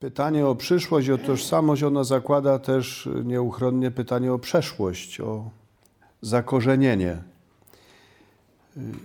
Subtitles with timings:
[0.00, 5.50] Pytanie o przyszłość, o tożsamość, ono zakłada też nieuchronnie pytanie o przeszłość, o
[6.22, 7.22] zakorzenienie.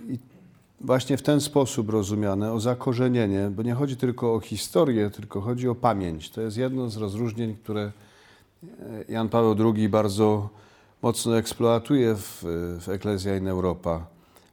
[0.08, 0.18] I
[0.80, 5.68] właśnie w ten sposób rozumiane, o zakorzenienie, bo nie chodzi tylko o historię, tylko chodzi
[5.68, 6.30] o pamięć.
[6.30, 7.92] To jest jedno z rozróżnień, które
[9.08, 10.48] Jan Paweł II bardzo
[11.02, 12.44] mocno eksploatuje w,
[12.80, 14.06] w Ecclesia in Europa,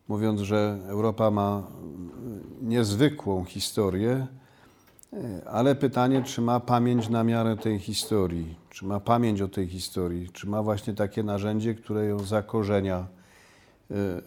[0.08, 1.64] mówiąc, że Europa ma
[2.62, 4.28] niezwykłą historię,
[5.46, 10.30] ale pytanie, czy ma pamięć na miarę tej historii, czy ma pamięć o tej historii,
[10.30, 13.06] czy ma właśnie takie narzędzie, które ją zakorzenia e,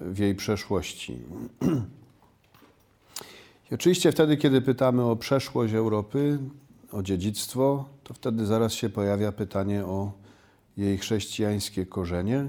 [0.01, 1.19] w jej przeszłości.
[3.71, 6.39] I oczywiście wtedy, kiedy pytamy o przeszłość Europy,
[6.93, 10.13] o dziedzictwo, to wtedy zaraz się pojawia pytanie o
[10.77, 12.49] jej chrześcijańskie korzenie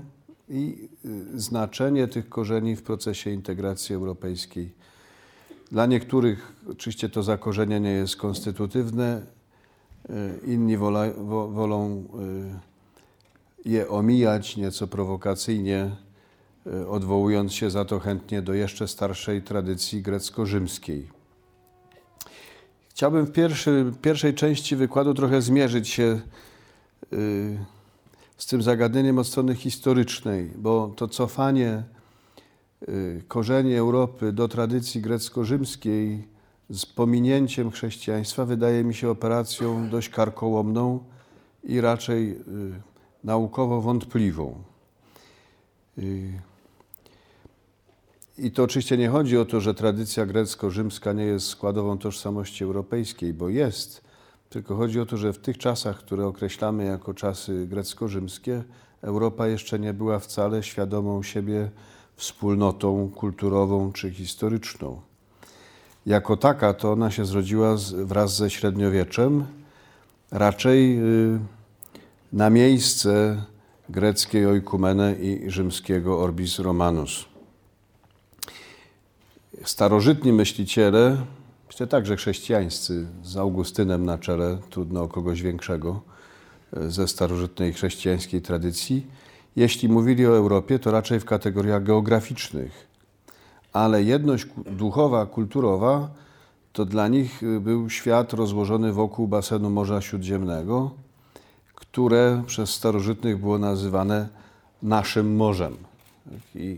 [0.50, 4.74] i y, znaczenie tych korzeni w procesie integracji europejskiej.
[5.72, 9.22] Dla niektórych oczywiście to zakorzenienie jest konstytutywne,
[10.10, 12.04] y, inni wola, wo, wolą
[13.66, 15.92] y, je omijać nieco prowokacyjnie,
[16.90, 21.10] odwołując się za to chętnie do jeszcze starszej tradycji grecko-rzymskiej.
[22.90, 26.22] Chciałbym w pierwszy, pierwszej części wykładu trochę zmierzyć się
[28.38, 31.84] z tym zagadnieniem od strony historycznej, bo to cofanie
[32.90, 36.28] y, korzeni Europy do tradycji grecko-rzymskiej
[36.70, 41.00] z pominięciem chrześcijaństwa wydaje mi się operacją dość karkołomną
[41.64, 42.38] i raczej y,
[43.24, 44.64] naukowo wątpliwą.
[45.98, 46.42] Y,
[48.38, 53.34] I to oczywiście nie chodzi o to, że tradycja grecko-rzymska nie jest składową tożsamości europejskiej,
[53.34, 54.06] bo jest
[54.50, 58.64] tylko chodzi o to, że w tych czasach, które określamy jako czasy grecko-rzymskie,
[59.02, 61.72] Europa jeszcze nie była wcale świadomą siebie
[62.16, 65.02] wspólnotą kulturową czy historyczną.
[66.06, 69.46] Jako taka to ona się zrodziła wraz ze średniowieczem,
[70.32, 71.40] raczej y,
[72.34, 73.44] na miejsce
[73.90, 77.26] greckiej oikumene i rzymskiego orbis romanus.
[79.64, 81.18] Starożytni myśliciele
[81.76, 86.02] Myślę także chrześcijańscy, z Augustynem na czele, trudno o kogoś większego
[86.74, 89.08] e, ze starożytnej chrześcijańskiej tradycji.
[89.56, 92.88] Jeśli mówili o Europie, to raczej w kategoriach geograficznych,
[93.74, 96.10] ale jedność duchowa, kulturowa
[96.74, 100.92] to dla nich e, był świat rozłożony wokół basenu Morza Śródziemnego,
[101.76, 104.30] które przez starożytnych było nazywane
[104.84, 105.78] naszym morzem.
[106.56, 106.78] I,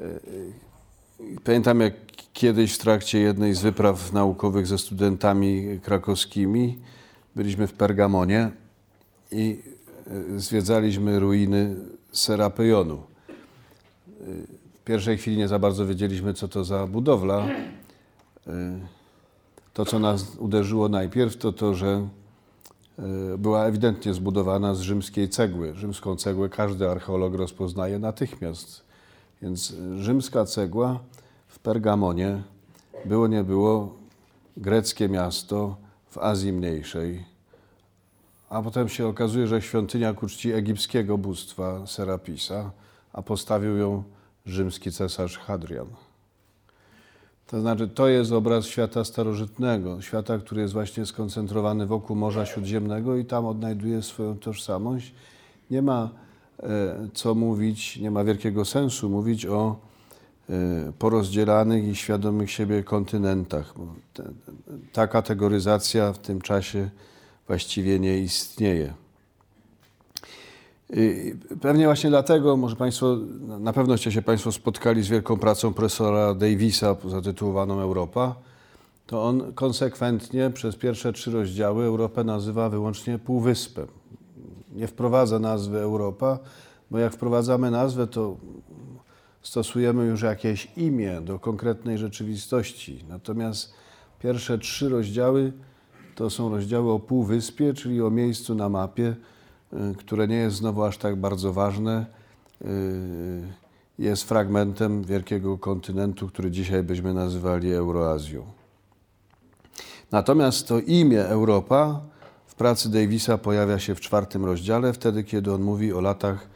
[0.00, 1.94] e, i pamiętam, jak
[2.34, 6.78] Kiedyś w trakcie jednej z wypraw naukowych ze studentami krakowskimi
[7.36, 8.50] byliśmy w Pergamonie
[9.32, 9.62] i
[10.36, 11.76] zwiedzaliśmy ruiny
[12.12, 12.94] Serapejonu.
[12.94, 13.02] E,
[14.74, 17.46] w pierwszej chwili nie za bardzo wiedzieliśmy, co to za budowla.
[18.46, 18.80] E,
[19.74, 22.08] to, co nas uderzyło najpierw, to to, że
[23.38, 25.74] była ewidentnie zbudowana z rzymskiej cegły.
[25.74, 28.84] Rzymską cegłę każdy archeolog rozpoznaje natychmiast.
[29.42, 31.00] Więc rzymska cegła
[31.48, 32.42] w Pergamonie
[33.04, 33.94] było nie było
[34.56, 35.76] greckie miasto
[36.10, 37.24] w Azji Mniejszej,
[38.48, 42.70] a potem się okazuje, że świątynia ku czci egipskiego bóstwa Serapisa,
[43.12, 44.02] a postawił ją
[44.46, 45.86] rzymski cesarz Hadrian.
[47.46, 53.16] To znaczy, to jest obraz świata starożytnego, świata, który jest właśnie skoncentrowany wokół Morza Śródziemnego
[53.16, 55.14] i tam odnajduje swoją tożsamość.
[55.70, 56.10] Nie ma
[56.62, 59.76] e, co mówić, nie ma wielkiego sensu mówić o
[60.50, 63.74] Y, porozdzielanych i świadomych siebie kontynentach.
[64.92, 66.90] Ta kategoryzacja w tym czasie
[67.46, 68.94] właściwie nie istnieje.
[71.60, 73.16] Pewnie właśnie dlatego, może Państwo,
[73.60, 78.34] na pewno się Państwo spotkali z wielką pracą profesora Davisa zatytułowaną Europa,
[79.06, 83.86] to on konsekwentnie przez pierwsze trzy rozdziały Europę nazywa wyłącznie półwyspem.
[84.72, 86.38] Nie wprowadza nazwy Europa,
[86.90, 88.36] bo jak wprowadzamy nazwę, to
[89.42, 93.04] stosujemy już jakieś imię do konkretnej rzeczywistości.
[93.08, 93.74] Natomiast
[94.18, 95.52] pierwsze trzy rozdziały
[96.14, 99.16] to są rozdziały o półwyspie, czyli o miejscu na mapie,
[99.72, 102.06] y, które nie jest znowu aż tak bardzo ważne.
[102.64, 103.64] Y,
[103.98, 108.44] jest fragmentem wielkiego kontynentu, który dzisiaj byśmy nazywali Euroazją.
[110.12, 112.00] Natomiast to imię Europa
[112.46, 116.48] w pracy Davisa pojawia się w czwartym rozdziale, wtedy kiedy on mówi o latach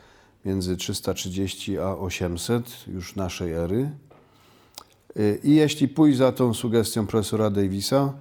[0.45, 3.91] między 330 a 800 już naszej ery.
[5.17, 8.13] Y, I jeśli pójść za tą sugestią profesora Davisa,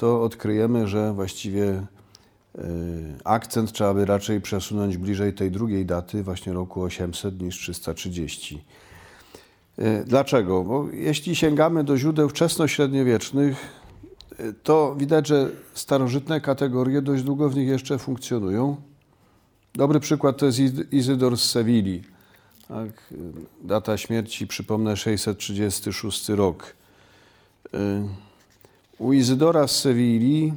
[0.00, 2.62] to odkryjemy, że właściwie y,
[3.24, 8.64] akcent trzeba by raczej przesunąć bliżej tej drugiej daty, właśnie roku 800 niż 330.
[9.78, 10.64] Y, dlaczego?
[10.64, 13.56] Bo jeśli sięgamy do źródeł wczesnośredniowiecznych,
[14.62, 18.76] to widać, że starożytne kategorie dość długo w nich jeszcze funkcjonują.
[19.74, 20.58] Dobry przykład to jest
[20.92, 22.02] Izydor z Sewilli.
[22.68, 23.14] Tak,
[23.62, 26.74] data śmierci, przypomnę, 636 rok.
[29.00, 30.52] U Izydora z Sewilli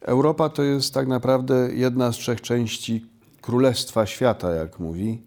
[0.00, 3.06] Europa to jest tak naprawdę jedna z trzech części
[3.40, 5.22] Królestwa Świata, jak mówi.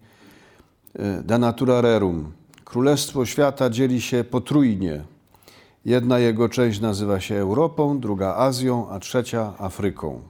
[1.00, 2.32] Y, De natura rerum.
[2.64, 5.04] Królestwo Świata dzieli się potrójnie.
[5.84, 10.20] Jedna jego część nazywa się Europą, druga Azją, a trzecia Afryką.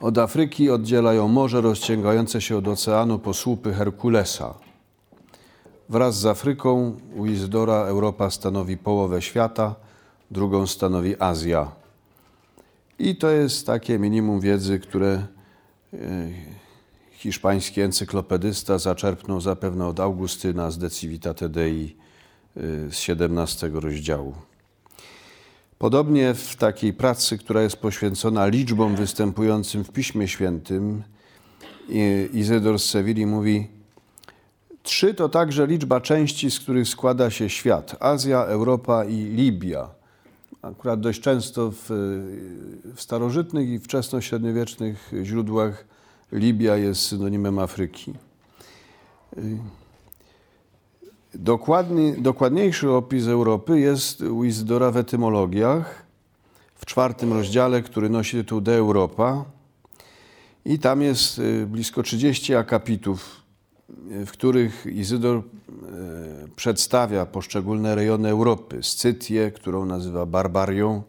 [0.00, 4.54] Od Afryki oddzielają morze rozciągające się od oceanu po słupy Herkulesa.
[5.88, 9.85] Wraz z Afryką u Izydora Europa stanowi połowę świata,
[10.30, 11.72] drugą stanowi Azja.
[12.98, 15.96] I to jest takie minimum wiedzy, które e,
[17.10, 21.96] hiszpański encyklopedysta zaczerpnął zapewne od Augustyna z De Civitate Dei
[22.56, 24.34] e, z XVII rozdziału.
[25.78, 31.02] Podobnie w takiej pracy, która jest poświęcona liczbom występującym w Piśmie Świętym,
[32.32, 33.68] Izydor z Sewilli mówi:
[34.82, 39.95] Trzy to także liczba części, z których składa się świat: Azja, Europa i Libia.
[40.62, 41.86] Akurat dość często w,
[42.94, 45.84] w starożytnych i wczesnośredniowiecznych źródłach
[46.32, 48.14] Libia jest synonimem Afryki.
[51.34, 56.06] Dokładny, dokładniejszy opis Europy jest u Izydora w etymologiach,
[56.74, 59.44] w czwartym rozdziale, który nosi tytuł De Europa.
[60.64, 63.45] I tam jest y, blisko 30 akapitów,
[64.26, 65.42] w których Izydor y,
[66.56, 68.78] przedstawia poszczególne rejony Europy.
[68.82, 71.02] Scytię, którą nazywa Barbarią,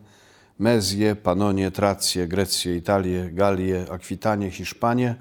[0.59, 5.15] Mezję, Panonię, Trację, Grecję, Italię, Galię, Akwitanię, Hiszpanię.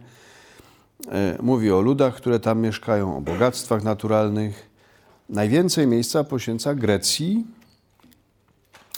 [1.05, 4.77] Y, mówi o ludach, które tam mieszkają, o bogactwach naturalnych,
[5.29, 7.47] Najwięcej miejsca poświęca Grecji.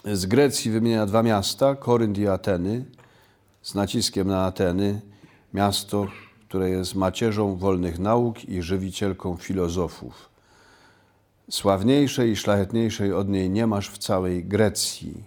[0.04, 2.84] Z Grecji wymienia dwa miasta, Korynt i Ateny,
[3.62, 5.00] z naciskiem na Ateny,
[5.54, 6.06] miasto,
[6.48, 10.28] które jest macierzą wolnych nauk i żywicielką filozofów.
[11.50, 15.24] Sławniejszej i szlachetniejszej od niej nie masz w całej Grecji.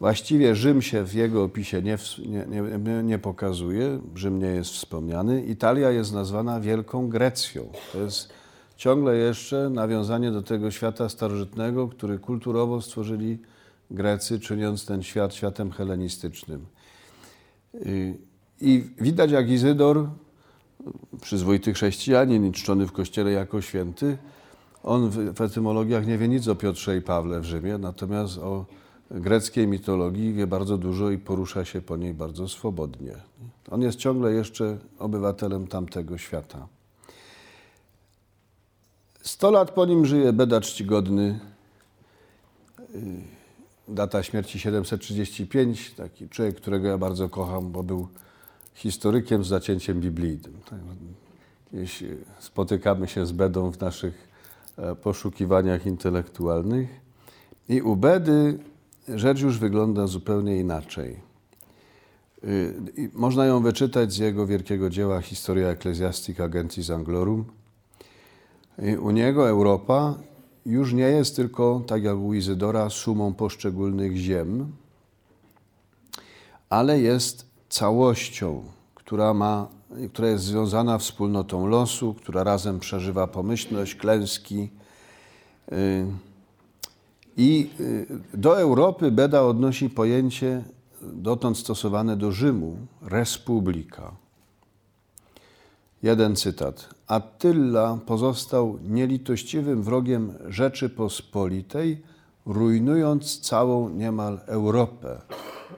[0.00, 2.46] Właściwie Rzym się w jego opisie nie, nie,
[2.78, 5.42] nie, nie, pokazuje, Rzym nie jest wspomniany.
[5.44, 7.72] Italia jest nazwana Wielką Grecją.
[7.92, 8.28] To jest
[8.76, 13.38] ciągle jeszcze nawiązanie do tego świata starożytnego, który kulturowo stworzyli
[13.90, 16.66] Grecy, czyniąc ten świat światem helenistycznym.
[18.64, 20.08] I widać, jak Izydor,
[21.20, 24.18] przyzwoity chrześcijanin, czczony w kościele jako święty,
[24.82, 28.64] on w, etymologiach nie wie nic o Piotrze i Pawle w Rzymie, natomiast o
[29.10, 33.12] greckiej mitologii wie bardzo dużo i porusza się po niej bardzo swobodnie.
[33.70, 36.66] On jest ciągle jeszcze obywatelem tamtego świata.
[39.22, 41.40] Sto lat po nim żyje Beda Czcigodny.
[43.88, 45.94] Data śmierci 735.
[45.94, 48.08] Taki człowiek, którego ja bardzo kocham, bo był
[48.74, 50.52] historykiem z zacięciem biblijnym.
[50.70, 50.78] Tak,
[51.72, 54.28] Jeśli spotykamy się z Bedą w naszych
[54.76, 56.88] e, poszukiwaniach intelektualnych.
[57.68, 58.58] I u Bedy
[59.08, 61.20] rzecz już wygląda zupełnie inaczej.
[62.44, 67.44] Y, można ją wyczytać z jego wielkiego dzieła Historia Ecclesiastica Gentis Anglorum,
[69.00, 70.18] u niego Europa
[70.66, 74.72] już nie jest tylko, tak jak u Izydora, sumą poszczególnych ziem,
[76.70, 78.62] ale jest całością,
[78.94, 79.68] która, ma,
[80.12, 84.68] która jest związana wspólnotą losu, która razem przeżywa pomyślność, klęski.
[85.72, 86.06] Y,
[87.36, 90.64] I y, do Europy Beda odnosi pojęcie
[91.02, 94.12] dotąd stosowane do Rzymu, republika.
[96.02, 96.94] Jeden cytat.
[97.06, 102.02] Attila pozostał nielitościwym wrogiem Rzeczypospolitej,
[102.46, 105.20] rujnując całą niemal Europę,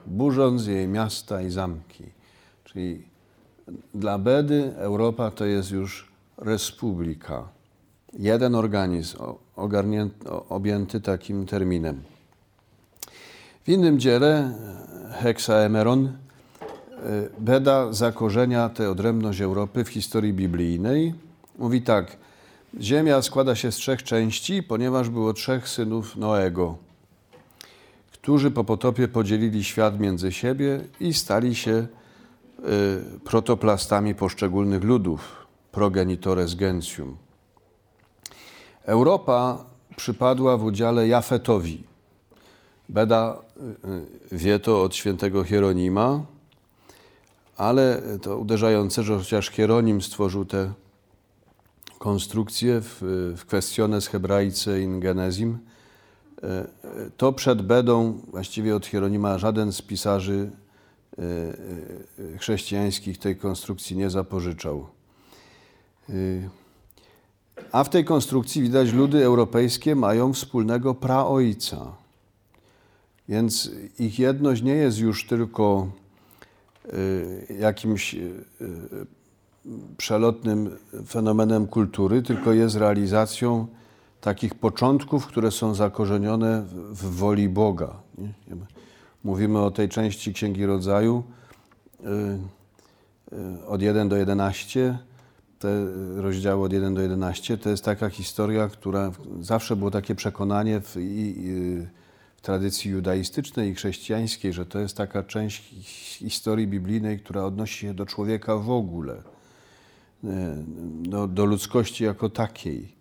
[0.05, 2.03] burząc jej miasta i zamki.
[2.63, 3.03] Czyli
[3.93, 7.47] dla Bedy Europa to jest już republika.
[8.13, 9.17] Jeden organizm
[10.49, 12.01] objęty takim terminem.
[13.63, 14.53] W innym dziele
[15.11, 16.17] Hexaemeron
[17.05, 21.13] Y, Beda zakorzenia tę odrębność Europy w historii biblijnej.
[21.57, 22.17] Mówi tak,
[22.81, 26.77] ziemia składa się z trzech części, ponieważ było trzech synów Noego,
[28.27, 31.87] którzy po potopie podzielili świat między siebie i stali się y,
[33.23, 37.17] protoplastami poszczególnych ludów, progenitores gentium.
[38.83, 39.65] Europa
[39.95, 41.83] przypadła w udziale Jafetowi.
[42.89, 43.37] Beda
[44.31, 46.25] y, wie to od świętego Hieronima,
[47.57, 50.73] ale to uderzające, że chociaż Hieronim stworzył tę
[51.99, 52.97] konstrukcję w,
[53.37, 55.66] w Questiones Hebraice in Genesim,
[57.17, 60.51] to przed Bedą właściwie od Hieronima żaden z pisarzy
[61.17, 64.87] e, e, chrześcijańskich tej konstrukcji nie zapożyczał.
[67.71, 71.91] A w tej konstrukcji widać, ludy europejskie mają wspólnego praojca.
[73.29, 75.87] Więc ich jedność nie jest już tylko
[77.59, 78.15] jakimś
[79.97, 80.77] przelotnym
[81.07, 83.67] fenomenem kultury, tylko jest realizacją
[84.21, 87.93] takich początków, które są zakorzenione w, woli Boga.
[89.23, 91.23] Mówimy o tej części Księgi Rodzaju
[91.99, 92.05] y,
[93.33, 94.97] y, od 1 do 11,
[95.59, 100.81] te rozdziały od 1 do 11, to jest taka historia, która zawsze było takie przekonanie
[100.81, 100.95] w,
[102.37, 105.63] w tradycji judaistycznej i chrześcijańskiej, że to jest taka część
[106.19, 109.23] historii biblijnej, która odnosi się do człowieka w ogóle
[111.03, 112.96] do, do ludzkości jako takiej.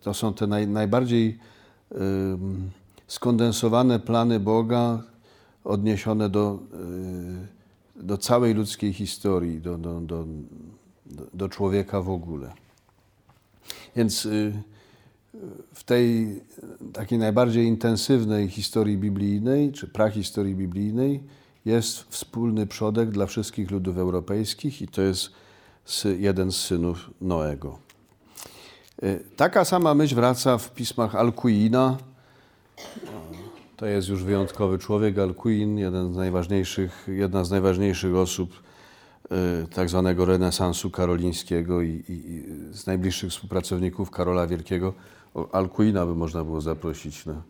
[0.00, 1.38] To są te naj, najbardziej
[3.06, 5.02] skondensowane plany Boga
[5.64, 6.58] odniesione do,
[7.98, 10.26] e, do całej ludzkiej historii, do, do, do,
[11.34, 12.52] do człowieka w ogóle.
[13.96, 14.52] Więc y,
[15.74, 16.40] w tej
[16.92, 21.22] takiej najbardziej intensywnej historii biblijnej, czy prahistorii biblijnej,
[21.64, 25.30] jest wspólny przodek dla wszystkich ludów europejskich i to jest
[26.18, 27.87] jeden z synów Noego.
[29.02, 31.96] E, taka sama myśl wraca w pismach Alcuina.
[33.76, 38.62] To jest już wyjątkowy człowiek, Alcuin, jeden z najważniejszych, jedna z najważniejszych osób
[39.30, 44.94] e, tak zwanego renesansu karolińskiego i, i, i z najbliższych współpracowników Karola Wielkiego.
[45.52, 47.42] Alcuina by można było zaprosić na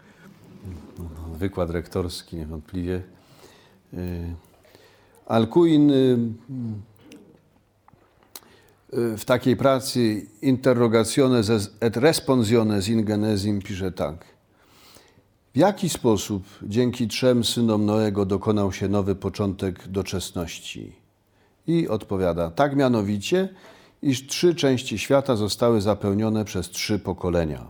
[1.33, 3.03] wykład rektorski niewątpliwie.
[3.95, 3.99] E,
[5.27, 5.93] Alcuin
[8.93, 14.25] w takiej pracy Interrogationes et Responsiones in Genesim pisze tak.
[15.55, 20.93] W jaki sposób dzięki trzem synom Noego dokonał się nowy początek doczesności?
[21.67, 23.49] I odpowiada, tak mianowicie,
[24.03, 27.67] iż trzy części świata zostały zapełnione przez trzy pokolenia.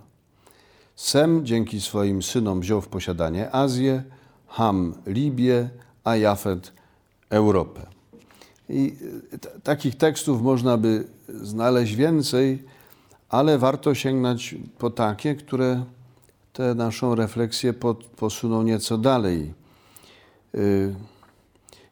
[0.97, 4.03] Sem dzięki swoim synom wziął w posiadanie Azję,
[4.47, 5.69] Ham Libię,
[6.05, 6.73] a Jafet
[7.31, 7.98] Europę.
[8.69, 8.97] I
[9.33, 12.63] e, takich tekstów można by znaleźć więcej,
[13.29, 15.85] ale warto sięgnąć po takie, które
[16.53, 19.55] tę naszą refleksję pod, posuną nieco dalej.
[20.55, 20.59] E,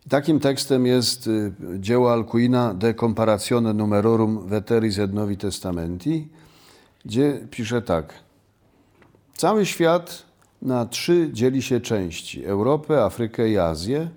[0.08, 6.28] takim tekstem jest e, dzieło Alcuina De Comparatione Numerorum Veteris et Novi Testamenti,
[7.04, 8.14] gdzie pisze tak.
[9.34, 10.22] Cały świat
[10.62, 14.08] na trzy dzieli się części: Europę, Afrykę i Azję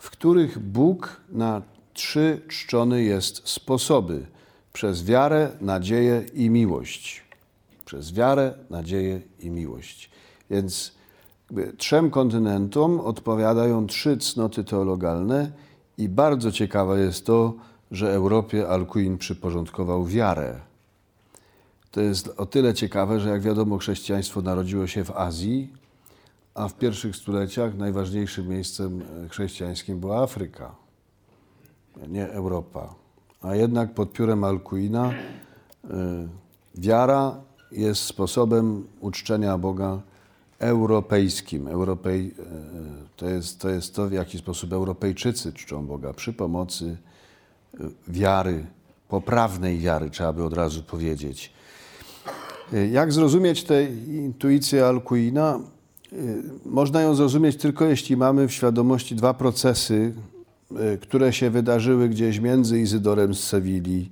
[0.00, 4.26] w których Bóg na trzy czczony jest sposoby
[4.72, 7.22] przez wiarę, nadzieję i miłość.
[7.84, 10.10] Przez wiarę, nadzieję i miłość.
[10.50, 10.92] Więc
[11.76, 15.52] trzem kontynentom odpowiadają trzy cnoty teologalne
[15.98, 17.54] i bardzo ciekawe jest to,
[17.90, 20.60] że Europie Alcuin przyporządkował wiarę.
[21.90, 25.79] To jest o tyle ciekawe, że jak wiadomo, chrześcijaństwo narodziło się w Azji,
[26.54, 30.74] a w pierwszych stuleciach najważniejszym miejscem e, chrześcijańskim była Afryka,
[32.08, 32.94] nie Europa.
[33.42, 35.88] A jednak pod piórem Alcuina y,
[36.74, 37.40] wiara
[37.72, 40.00] jest sposobem uczczenia Boga
[40.58, 41.68] europejskim.
[41.68, 42.42] Europej, y,
[43.16, 46.96] to, jest, to jest to, w jaki sposób Europejczycy czczą Boga przy pomocy
[48.08, 48.66] wiary,
[49.08, 51.52] poprawnej wiary, trzeba by od razu powiedzieć.
[52.90, 55.60] Jak zrozumieć tę intuicję Alcuina?
[56.12, 60.14] Y, można ją zrozumieć tylko jeśli mamy w świadomości dwa procesy,
[60.94, 64.10] y, które się wydarzyły gdzieś między Izydorem z Sewilli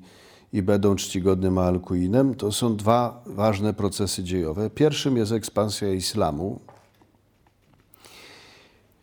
[0.53, 2.35] i Bedą Czcigodnym a Alcuinem.
[2.35, 4.71] To są dwa ważne procesy dziejowe.
[4.71, 6.61] Pierwszym jest ekspansja islamu.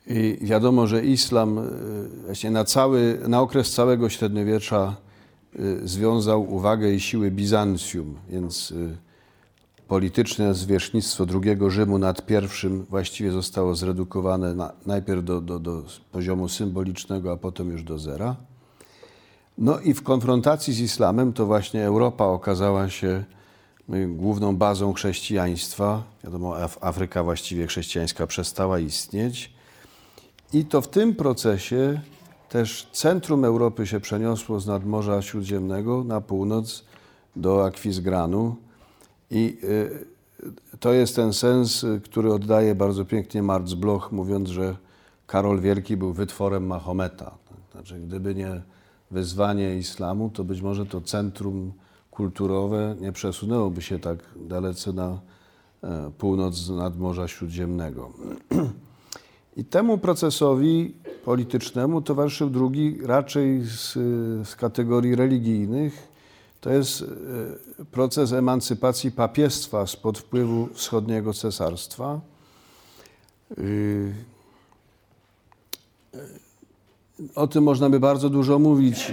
[0.07, 4.95] I wiadomo, że islam y, właśnie na, cały, na okres całego średniowiecza
[5.83, 8.73] związał uwagę i siły Bizancjum, więc
[9.87, 16.49] polityczne zwierzchnictwo drugiego Rzymu nad pierwszym właściwie zostało zredukowane na, najpierw do, do, do poziomu
[16.49, 18.35] symbolicznego, a potem już do zera.
[19.57, 23.23] No i w konfrontacji z islamem to właśnie Europa okazała się
[23.89, 26.03] no główną bazą chrześcijaństwa.
[26.23, 29.53] Wiadomo, Afryka właściwie chrześcijańska przestała istnieć.
[30.53, 32.01] I to w tym procesie
[32.49, 36.83] też centrum Europy się przeniosło z nadmorza Śródziemnego na północ
[37.35, 38.55] do Akwizgranu,
[39.31, 40.05] i y,
[40.79, 44.75] to jest ten sens, y, który oddaje bardzo pięknie Marc Bloch, mówiąc, że
[45.27, 47.37] Karol Wielki był wytworem Mahometa.
[47.71, 48.61] Znaczy, gdyby nie
[49.11, 51.73] wyzwanie islamu, to być może to centrum
[52.11, 55.19] kulturowe nie przesunęłoby się tak dalece na
[55.83, 58.13] e, północ nadmorza Śródziemnego.
[59.57, 63.93] I temu procesowi politycznemu towarzyszył drugi, raczej z,
[64.47, 66.14] z kategorii religijnych.
[66.65, 67.05] To jest e,
[67.85, 72.19] proces emancypacji papiestwa spod wpływu wschodniego cesarstwa.
[73.57, 74.13] Y,
[77.35, 79.11] o tym można by bardzo dużo mówić.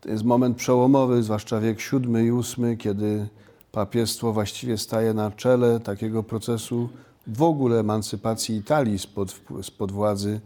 [0.00, 3.28] To jest moment przełomowy, zwłaszcza wiek VII i VIII, kiedy
[3.72, 6.88] papiestwo właściwie staje na czele takiego procesu
[7.26, 10.40] w ogóle emancypacji Italii spod, spod władzy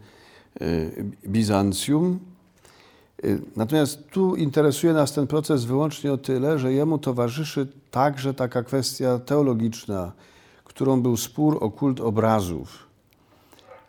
[1.27, 2.19] Bizancjum.
[3.25, 8.63] Y, natomiast tu interesuje nas ten proces wyłącznie o tyle, że jemu towarzyszy także taka
[8.63, 10.11] kwestia teologiczna,
[10.63, 12.87] którą był spór o kult obrazów.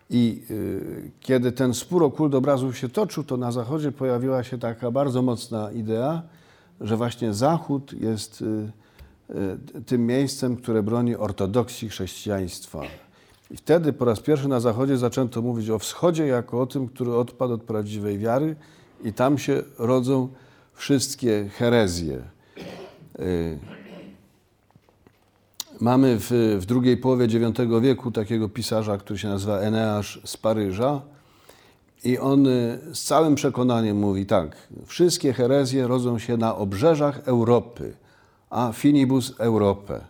[0.09, 4.57] I y, kiedy ten spór o kult obrazów się toczył, to na Zachodzie pojawiła się
[4.57, 6.21] taka bardzo mocna idea,
[6.81, 8.71] że właśnie Zachód jest y,
[9.85, 12.81] tym miejscem, które broni ortodoksji chrześcijaństwa.
[13.51, 17.15] I wtedy po raz pierwszy na Zachodzie zaczęto mówić o wschodzie jako o tym, który
[17.15, 18.55] odpadł od prawdziwej wiary
[19.03, 20.27] i tam się rodzą
[20.73, 22.21] wszystkie herezje.
[25.79, 31.01] Mamy w, w drugiej połowie IX wieku takiego pisarza, który się nazywa Eneasz z Paryża
[32.03, 37.93] i on y, z całym przekonaniem mówi tak, wszystkie herezje rodzą się na obrzeżach Europy,
[38.49, 40.01] a finibus Europę,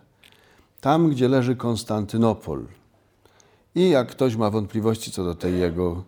[0.81, 2.65] tam gdzie leży Konstantynopol.
[3.75, 6.03] I jak ktoś ma wątpliwości co do, tej jego,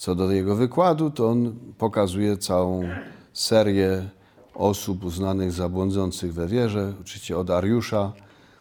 [0.00, 2.82] co do jego wykładu, to on pokazuje całą
[3.32, 4.08] serię
[4.54, 8.12] osób uznanych za błądzących we wierze, oczywiście od Ariusza,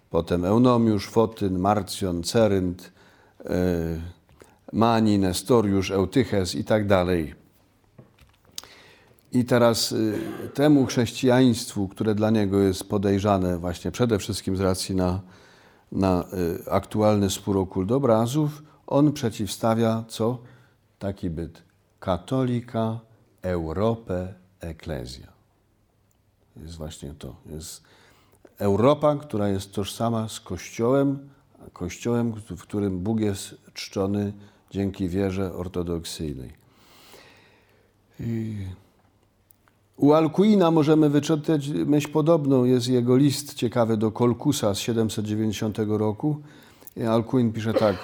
[0.09, 2.91] potem Eunomiusz, Fotyn, Marcjon, Cerynt,
[3.45, 3.55] e,
[4.73, 7.35] Mani, Nestoriusz, Eutyches i tak dalej.
[9.31, 14.95] I teraz e, temu chrześcijaństwu, które dla niego jest podejrzane właśnie przede wszystkim z racji
[14.95, 15.19] na,
[15.91, 16.23] na
[16.67, 20.37] e, aktualny spór o kult obrazów, on przeciwstawia co?
[20.99, 21.63] Taki byt.
[21.99, 22.99] Katolika,
[23.41, 25.27] Europę, Eklezja.
[26.57, 27.35] Jest właśnie to.
[27.45, 27.83] Jest
[28.57, 31.29] Europa, która jest tożsama z Kościołem,
[31.73, 34.33] Kościołem, w którym Bóg jest czczony
[34.71, 36.53] dzięki wierze ortodoksyjnej.
[39.97, 42.63] U Alcuina możemy wyczytać myśl podobną.
[42.63, 46.41] Jest jego list ciekawy do Kolkusa z 790 roku.
[47.09, 47.95] Alcuin pisze tak.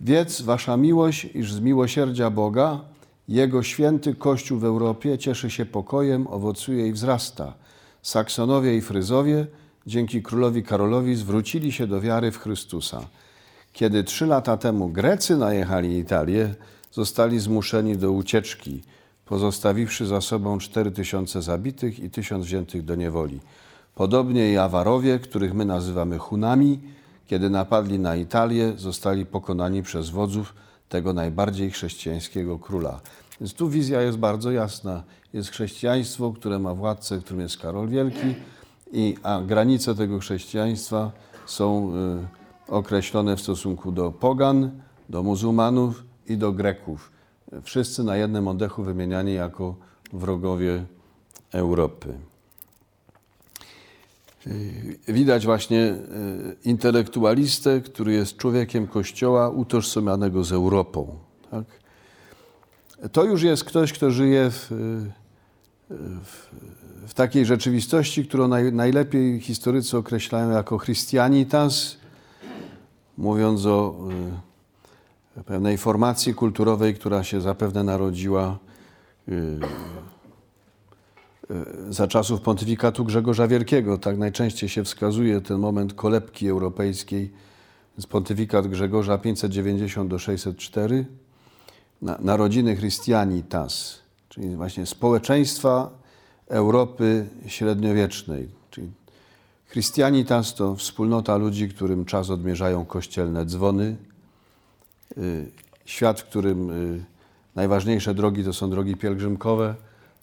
[0.00, 2.80] Wiedz, wasza miłość, iż z miłosierdzia Boga
[3.28, 7.54] jego święty Kościół w Europie cieszy się pokojem, owocuje i wzrasta.
[8.02, 9.46] Saksonowie i Fryzowie–
[9.86, 13.00] dzięki królowi Karolowi zwrócili się do wiary w Chrystusa.
[13.72, 16.54] Kiedy trzy lata temu Grecy najechali Italię,
[16.92, 18.82] zostali zmuszeni do ucieczki,
[19.24, 23.40] pozostawiwszy za sobą cztery tysiące zabitych i tysiąc wziętych do niewoli.
[23.94, 26.78] Podobnie i Awarowie, których my nazywamy Hunami,
[27.26, 30.54] kiedy napadli na Italię, zostali pokonani przez wodzów
[30.88, 33.00] tego najbardziej chrześcijańskiego króla.
[33.40, 35.02] Więc tu wizja jest bardzo jasna.
[35.32, 38.34] Jest chrześcijaństwo, które ma władcę, którym jest Karol Wielki,
[38.92, 41.12] i, a granice tego chrześcijaństwa
[41.46, 41.92] są
[42.68, 44.70] y, określone w stosunku do pogan,
[45.08, 47.10] do muzułmanów i do Greków.
[47.62, 49.74] Wszyscy na jednym oddechu wymieniani jako
[50.12, 50.84] wrogowie
[51.52, 52.14] Europy.
[54.46, 55.96] Y, widać właśnie y,
[56.64, 61.18] intelektualistę, który jest człowiekiem Kościoła utożsamianego z Europą.
[61.50, 61.64] Tak?
[63.12, 64.66] To już jest ktoś, kto żyje w,
[66.24, 66.46] w
[67.06, 71.96] w takiej rzeczywistości, którą naj, najlepiej historycy określają jako Christianitas,
[73.18, 73.96] mówiąc o
[75.38, 78.58] y, pewnej formacji kulturowej, która się zapewne narodziła
[79.28, 79.58] y, y,
[81.90, 83.98] za czasów pontyfikatu Grzegorza Wielkiego.
[83.98, 87.32] Tak najczęściej się wskazuje ten moment kolebki europejskiej,
[87.98, 91.06] więc pontyfikat Grzegorza 590 do 604,
[92.02, 95.90] na, narodziny Christianitas, czyli właśnie społeczeństwa
[96.48, 98.48] Europy średniowiecznej.
[98.70, 98.90] Czyli
[99.70, 103.96] Christianitas to wspólnota ludzi, którym czas odmierzają kościelne dzwony.
[105.18, 105.50] Y,
[105.84, 107.04] świat, w którym y,
[107.54, 109.74] najważniejsze drogi to są drogi pielgrzymkowe.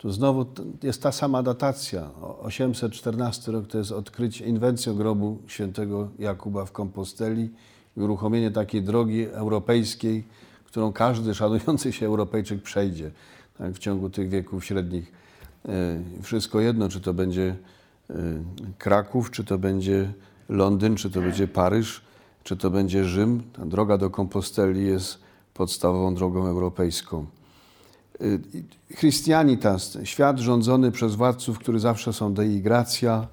[0.03, 0.45] Tu znowu
[0.83, 2.09] jest ta sama datacja.
[2.41, 7.49] 814 rok to jest odkrycie, inwencja grobu świętego Jakuba w Komposteli
[7.97, 10.23] i uruchomienie takiej drogi europejskiej,
[10.65, 13.11] którą każdy szanujący się Europejczyk przejdzie
[13.57, 15.11] tak, w ciągu tych wieków średnich
[15.69, 17.55] E, wszystko jedno, czy to będzie
[18.09, 18.15] e,
[18.77, 20.13] Kraków, czy to będzie
[20.49, 22.01] Londyn, czy to będzie Paryż,
[22.43, 23.43] czy to będzie Rzym.
[23.53, 25.19] Ta droga do Komposteli jest
[25.53, 27.25] podstawową drogą europejską.
[28.21, 33.27] E, Christianitas, świat rządzony przez władców, którzy zawsze są dei gracja,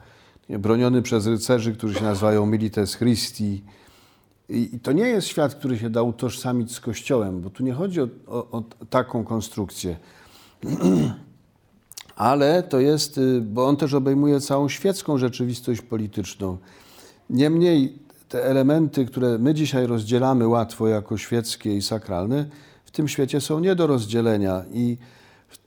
[0.49, 3.63] broniony przez rycerzy, którzy się nazywają Milites Christi,
[4.49, 7.73] I, I to nie jest świat, który się da utożsamić z Kościołem, bo tu nie
[7.73, 9.97] chodzi o, o, o taką konstrukcję.
[12.17, 16.59] Ale to jest, y, bo on też obejmuje całą świecką rzeczywistość polityczną.
[17.31, 22.47] Niemniej te elementy, które my dzisiaj rozdzielamy łatwo jako świeckie i sakralne,
[22.93, 24.99] w tym świecie są nie do rozdzielenia i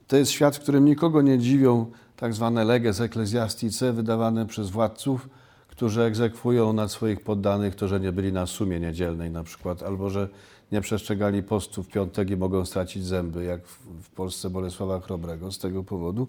[0.08, 5.28] to jest świat, w którym nikogo nie dziwią tak zwane leges ecclesiastice wydawane przez władców,
[5.68, 10.10] którzy egzekwują nad swoich poddanych to, że nie byli na sumie niedzielnej na przykład, albo
[10.10, 10.28] że
[10.72, 13.66] nie przestrzegali postu w piątek i mogą stracić zęby, jak
[14.02, 16.28] w Polsce Bolesława Chrobrego z tego powodu.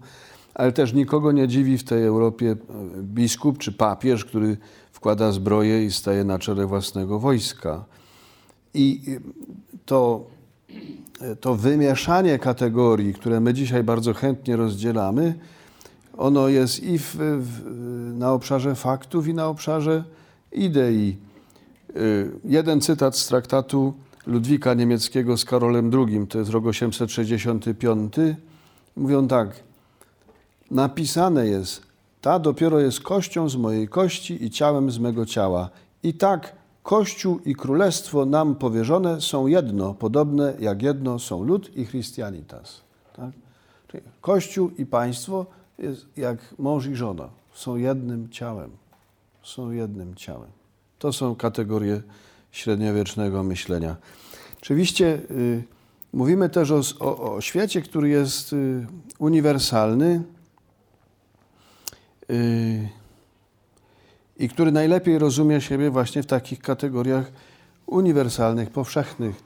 [0.53, 2.55] Ale też nikogo nie dziwi w tej Europie
[3.01, 4.57] biskup czy papież, który
[4.91, 7.85] wkłada zbroję i staje na czele własnego wojska.
[8.73, 9.01] I
[9.85, 10.27] to,
[11.41, 15.35] to wymieszanie kategorii, które my dzisiaj bardzo chętnie rozdzielamy,
[16.17, 17.61] ono jest i w, w,
[18.17, 20.03] na obszarze faktów, i na obszarze
[20.51, 21.17] idei.
[21.95, 23.93] Y, jeden cytat z traktatu
[24.27, 28.13] Ludwika Niemieckiego z Karolem II, to jest rok 865.
[28.95, 29.49] Mówią tak,
[30.71, 31.81] napisane jest,
[32.21, 35.69] ta dopiero jest kością z mojej kości i ciałem z mego ciała.
[36.03, 41.87] I tak Kościół i Królestwo nam powierzone są jedno, podobne jak jedno są lud i
[41.87, 42.81] Christianitas.
[43.15, 43.29] Tak?
[43.87, 45.45] Czyli Kościół i państwo
[45.79, 47.29] jest jak mąż i żona.
[47.53, 48.71] Są jednym ciałem.
[49.43, 50.49] Są jednym ciałem.
[50.99, 52.01] To są kategorie
[52.51, 53.95] średniowiecznego myślenia.
[54.61, 55.63] Oczywiście y,
[56.13, 58.87] mówimy też o, o, o, świecie, który jest y,
[59.19, 60.23] uniwersalny
[62.29, 62.89] y,
[64.37, 67.31] i który najlepiej rozumie siebie właśnie w takich kategoriach
[67.85, 69.43] uniwersalnych, powszechnych.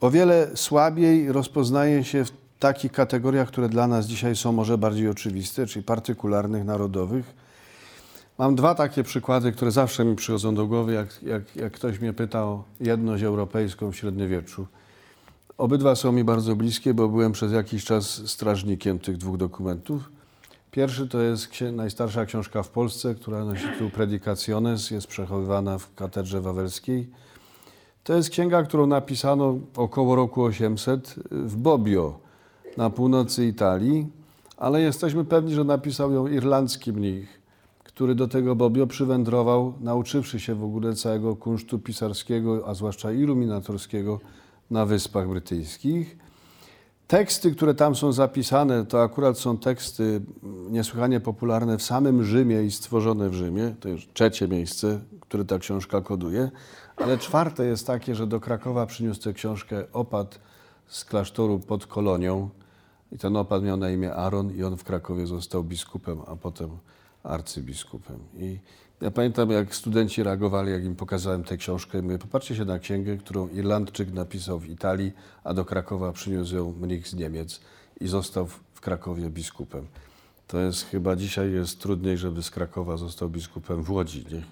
[0.00, 5.08] O wiele słabiej rozpoznaje się w takich kategoriach, które dla nas dzisiaj są może bardziej
[5.08, 7.34] oczywiste, czyli partykularnych, narodowych.
[8.38, 12.12] Mam dwa takie przykłady, które zawsze mi przychodzą do głowy, jak, jak, jak ktoś mnie
[12.12, 14.66] pyta o jedność europejską w średniowieczu.
[15.58, 20.10] Obydwa są mi bardzo bliskie, bo byłem przez jakiś czas strażnikiem tych dwóch dokumentów.
[20.70, 26.40] Pierwszy to jest najstarsza książka w Polsce, która nosi tytuł Predicationes, jest przechowywana w katedrze
[26.40, 27.10] wawelskiej.
[28.04, 32.20] To jest księga, którą napisano około roku 800 w Bobbio,
[32.76, 34.06] na północy Italii,
[34.56, 37.40] ale jesteśmy pewni, że napisał ją irlandzki mnich,
[37.84, 44.20] który do tego Bobbio przywędrował, nauczywszy się w ogóle całego kunsztu pisarskiego, a zwłaszcza iluminatorskiego
[44.70, 46.27] na Wyspach Brytyjskich.
[47.08, 50.20] Teksty, które tam są zapisane, to akurat są teksty
[50.70, 53.74] niesłychanie popularne w samym Rzymie i stworzone w Rzymie.
[53.80, 56.50] To już trzecie miejsce, które ta książka koduje.
[56.96, 60.40] Ale czwarte jest takie, że do Krakowa przyniósł tę książkę opad
[60.86, 62.50] z klasztoru pod Kolonią,
[63.12, 66.70] i ten opat miał na imię Aaron i on w Krakowie został biskupem, a potem
[67.22, 68.18] arcybiskupem.
[68.36, 68.58] I
[69.00, 72.02] ja pamiętam, jak studenci reagowali, jak im pokazałem tę książkę.
[72.02, 75.12] Mówię, popatrzcie się na księgę, którą Irlandczyk napisał w Italii,
[75.44, 77.60] a do Krakowa przyniósł ją mnich z Niemiec
[78.00, 79.86] i został w Krakowie biskupem.
[80.48, 84.42] To jest chyba dzisiaj jest trudniej, żeby z Krakowa został biskupem w Łodzi, nie?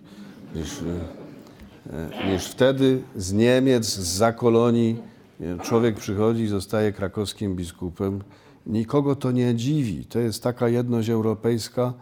[0.60, 0.70] Niż,
[1.92, 4.96] e, niż wtedy z Niemiec, z zakolonii.
[5.62, 8.22] Człowiek przychodzi i zostaje krakowskim biskupem.
[8.66, 10.04] Nikogo to nie dziwi.
[10.04, 11.92] To jest taka jedność europejska,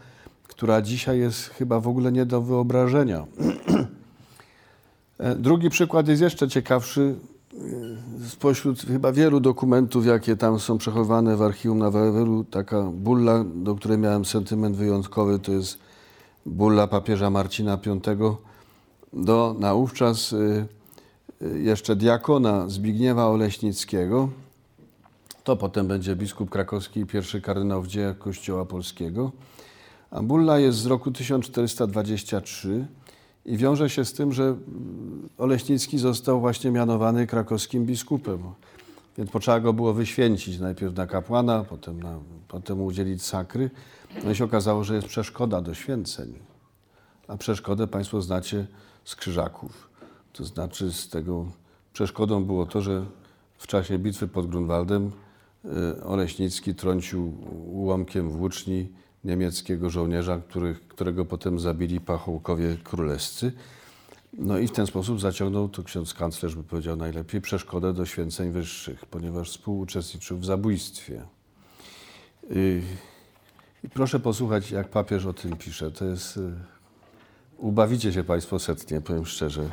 [0.57, 3.27] która dzisiaj jest chyba w ogóle nie do wyobrażenia.
[5.19, 7.15] E, drugi przykład jest jeszcze ciekawszy.
[8.23, 13.45] E, spośród chyba wielu dokumentów, jakie tam są przechowane w archiwum na Wawelu, taka bulla,
[13.55, 15.79] do której miałem sentyment wyjątkowy, to jest
[16.47, 18.01] bulla papieża Marcina V
[19.13, 20.67] do naówczas e,
[21.59, 24.29] jeszcze diakona Zbigniewa Oleśnickiego,
[25.45, 29.33] to potem będzie biskup krakowski i pierwszy kardynał w dziejach Kościoła Polskiego.
[30.15, 32.87] A bulla jest z roku 1423
[33.45, 34.57] i wiąże się z tym, że
[35.39, 38.39] Oleśnicki został właśnie mianowany krakowskim biskupem.
[39.19, 43.71] Więc potrzeba go było wyświęcić najpierw na kapłana, potem, na, potem udzielić sakry.
[44.25, 46.35] No i się okazało, że jest przeszkoda do święceń.
[47.29, 48.67] A przeszkodę Państwo znacie
[49.05, 49.91] z krzyżaków.
[50.33, 51.47] To znaczy z tego
[51.93, 53.07] przeszkodą było to, że
[53.59, 55.11] w czasie bitwy pod Grunwaldem
[55.65, 57.33] e, Oleśnicki trącił
[57.73, 58.89] ułomkiem włóczni
[59.25, 63.53] niemieckiego żołnierza, który, którego potem zabili pachołkowie królescy.
[64.39, 68.51] No i w ten sposób zaciągnął, to ksiądz kanclerz by powiedział najlepiej, przeszkodę do święceń
[68.51, 71.23] wyższych, ponieważ współuczestniczył w zabójstwie.
[72.51, 72.83] Y,
[73.85, 75.91] I proszę posłuchać, jak papież o tym pisze.
[75.91, 76.37] To jest...
[76.37, 76.55] Y,
[77.59, 79.71] ubawicie się Państwo setnie, powiem szczerze.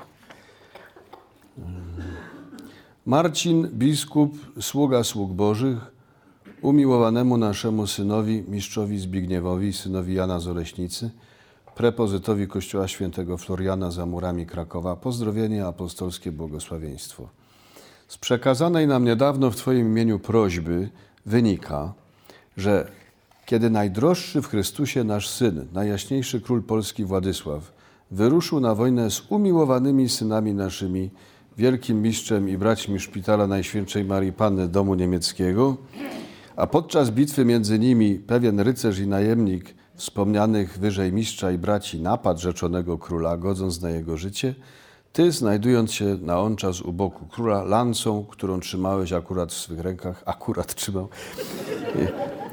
[3.06, 5.91] Marcin, biskup, sługa sług bożych,
[6.62, 11.10] umiłowanemu naszemu synowi, mistrzowi Zbigniewowi, synowi Jana z Oleśnicy,
[11.76, 17.30] prepozytowi Kościoła Świętego Floriana za murami Krakowa pozdrowienie apostolskie błogosławieństwo.
[18.08, 20.90] Z przekazanej nam niedawno w Twoim imieniu prośby
[21.26, 21.94] wynika,
[22.58, 22.92] że
[23.46, 27.74] kiedy najdroższy w Chrystusie nasz syn, najjaśniejszy król Polski Władysław,
[28.12, 31.10] wyruszył na wojnę z umiłowanymi synami naszymi,
[31.58, 35.78] wielkim mistrzem i braćmi szpitala Najświętszej Marii Panny domu niemieckiego,
[36.56, 42.40] a podczas bitwy między nimi pewien rycerz i najemnik wspomnianych wyżej mistrza i braci napadł
[42.40, 44.56] rzeczonego króla, godząc na jego życie,
[45.14, 49.80] ty, znajdując się na on czas u boku króla, lancą, którą trzymałeś akurat w swych
[49.80, 51.10] rękach, akurat trzymał,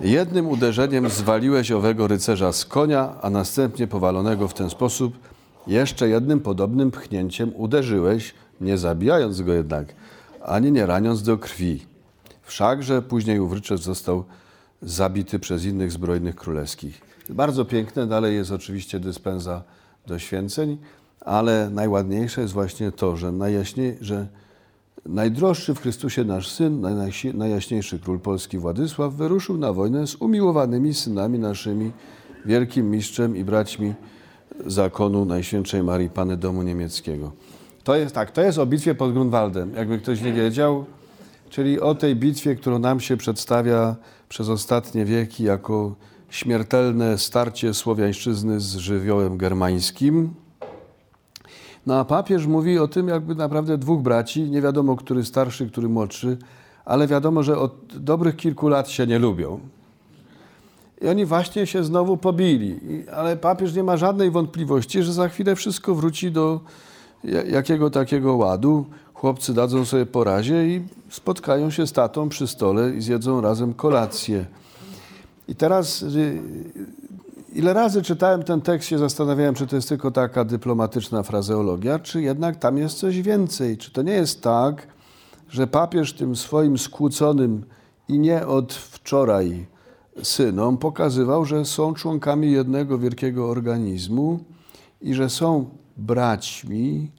[0.00, 5.18] jednym uderzeniem zwaliłeś owego rycerza z konia, a następnie powalonego w ten sposób
[5.66, 9.94] jeszcze jednym podobnym pchnięciem uderzyłeś, nie zabijając go jednak,
[10.42, 11.87] ani nie raniąc do krwi.
[12.48, 14.24] Wszakże później ów rycerz został
[14.82, 17.00] zabity przez innych zbrojnych królewskich.
[17.30, 19.62] Bardzo piękne, dalej jest oczywiście dyspensa
[20.06, 20.78] do święceń,
[21.20, 24.26] ale najładniejsze jest właśnie to, że, najjaśniej, że
[25.06, 26.86] najdroższy w Chrystusie nasz syn,
[27.34, 31.92] najjaśniejszy król polski Władysław, wyruszył na wojnę z umiłowanymi synami naszymi,
[32.46, 33.94] wielkim mistrzem i braćmi
[34.66, 37.32] zakonu Najświętszej Marii Panny Domu Niemieckiego.
[37.84, 40.84] To jest tak, to jest o bitwie pod Grunwaldem, jakby ktoś nie wiedział,
[41.48, 43.96] czyli o tej bitwie, którą nam się przedstawia
[44.28, 45.94] przez ostatnie wieki jako
[46.30, 50.34] śmiertelne starcie słowiańszczyzny z żywiołem germańskim.
[51.86, 55.88] No a papież mówi o tym jakby naprawdę dwóch braci, nie wiadomo który starszy, który
[55.88, 56.36] młodszy,
[56.84, 59.60] ale wiadomo, że od dobrych kilku lat się nie lubią.
[61.02, 62.80] I oni właśnie się znowu pobili.
[63.16, 66.60] ale papież nie ma żadnej wątpliwości, że za chwilę wszystko wróci do
[67.50, 68.86] jakiego takiego ładu.
[69.20, 73.74] Chłopcy dadzą sobie po razie i spotkają się z tatą przy stole i zjedzą razem
[73.74, 74.46] kolację.
[75.48, 76.42] I teraz y,
[77.52, 82.22] ile razy czytałem ten tekst, się zastanawiałem, czy to jest tylko taka dyplomatyczna frazeologia, czy
[82.22, 83.78] jednak tam jest coś więcej.
[83.78, 84.86] Czy to nie jest tak,
[85.48, 87.64] że papież tym swoim skłóconym
[88.08, 89.66] i nie od wczoraj
[90.22, 94.38] synom pokazywał, że są członkami jednego wielkiego organizmu
[95.02, 97.10] i że są braćmi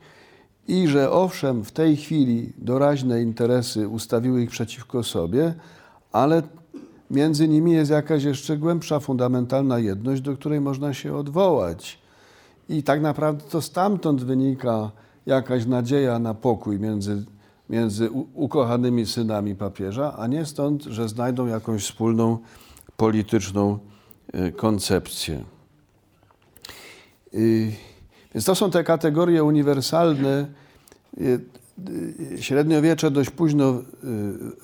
[0.70, 5.54] i że owszem, w tej chwili doraźne interesy ustawiły ich przeciwko sobie,
[6.12, 6.44] ale
[7.12, 12.00] między nimi jest jakaś jeszcze głębsza, fundamentalna jedność, do której można się odwołać.
[12.70, 14.92] I tak naprawdę to stamtąd wynika
[15.26, 17.26] jakaś nadzieja na pokój między,
[17.70, 22.38] między ukochanymi synami papieża, a nie stąd, że znajdą jakąś wspólną
[22.98, 23.80] polityczną
[24.34, 25.44] e, koncepcję.
[28.34, 30.59] Więc to są te kategorie uniwersalne.
[32.40, 33.82] Średniowiecze dość późno e,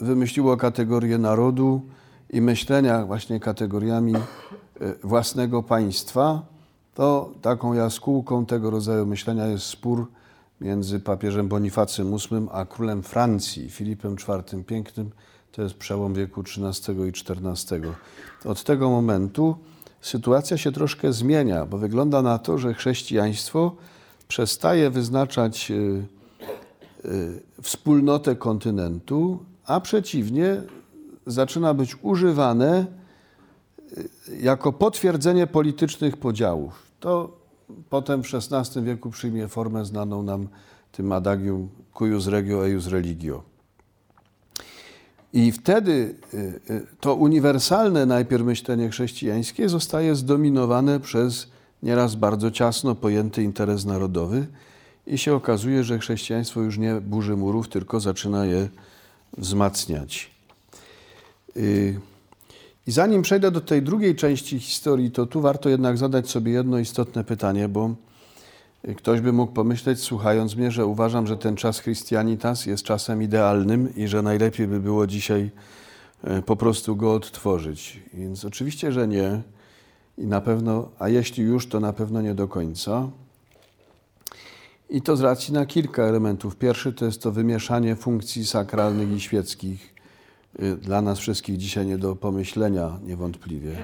[0.02, 1.82] wymyśliło kategorię narodu,
[2.30, 4.20] i myślenia właśnie kategoriami e,
[5.04, 6.42] własnego państwa,
[6.94, 10.08] to taką jaskółką tego rodzaju myślenia jest spór
[10.62, 15.12] między papieżem Bonifacym VIII a królem Francji, Filipem IV Pięknym.
[15.52, 17.82] To jest przełom wieku XIII i XIV.
[18.46, 19.56] Od tego momentu
[20.02, 23.76] sytuacja się troszkę zmienia, bo wygląda na to, że chrześcijaństwo
[24.28, 25.76] przestaje wyznaczać e,
[27.62, 30.62] wspólnotę kontynentu, a przeciwnie
[31.26, 32.86] zaczyna być używane
[34.30, 36.84] y, jako potwierdzenie politycznych podziałów.
[37.00, 37.38] To
[37.90, 40.48] potem w XVI wieku przyjmie formę znaną nam
[40.92, 43.44] tym adagium cuius regio eius religio.
[45.34, 46.38] I wtedy y,
[46.70, 51.48] y, to uniwersalne najpierw myślenie chrześcijańskie zostaje zdominowane przez
[51.84, 54.48] nieraz bardzo ciasno pojęty interes narodowy
[55.08, 58.70] i się okazuje, że chrześcijaństwo już nie burzy murów, tylko zaczyna je
[59.38, 60.32] wzmacniać.
[61.58, 62.00] Y,
[62.88, 66.80] I zanim przejdę do tej drugiej części historii, to tu warto jednak zadać sobie jedno
[66.80, 67.96] istotne pytanie, bo
[68.98, 73.96] ktoś by mógł pomyśleć, słuchając mnie, że uważam, że ten czas Christianitas jest czasem idealnym
[73.96, 75.52] i że najlepiej by było dzisiaj
[76.24, 78.00] e, po prostu go odtworzyć.
[78.14, 79.42] Więc oczywiście, że nie.
[80.18, 83.10] I na pewno, a jeśli już, to na pewno nie do końca.
[84.90, 86.56] I to z racji na kilka elementów.
[86.56, 89.96] Pierwszy to jest to wymieszanie funkcji sakralnych i świeckich
[90.62, 93.76] Y, dla nas wszystkich dzisiaj nie do pomyślenia niewątpliwie.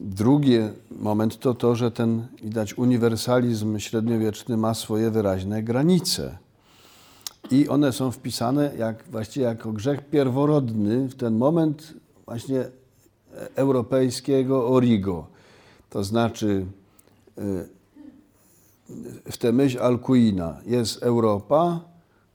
[0.00, 0.58] Drugi
[0.90, 6.38] moment to to, że ten widać uniwersalizm średniowieczny ma swoje wyraźne granice.
[7.50, 11.94] I one są wpisane jak, właściwie jako grzech pierworodny w ten moment
[12.26, 12.64] właśnie
[13.54, 15.26] europejskiego origo.
[15.90, 16.66] To znaczy
[17.38, 17.68] y,
[19.30, 21.80] w tę myśl Alcuina jest Europa,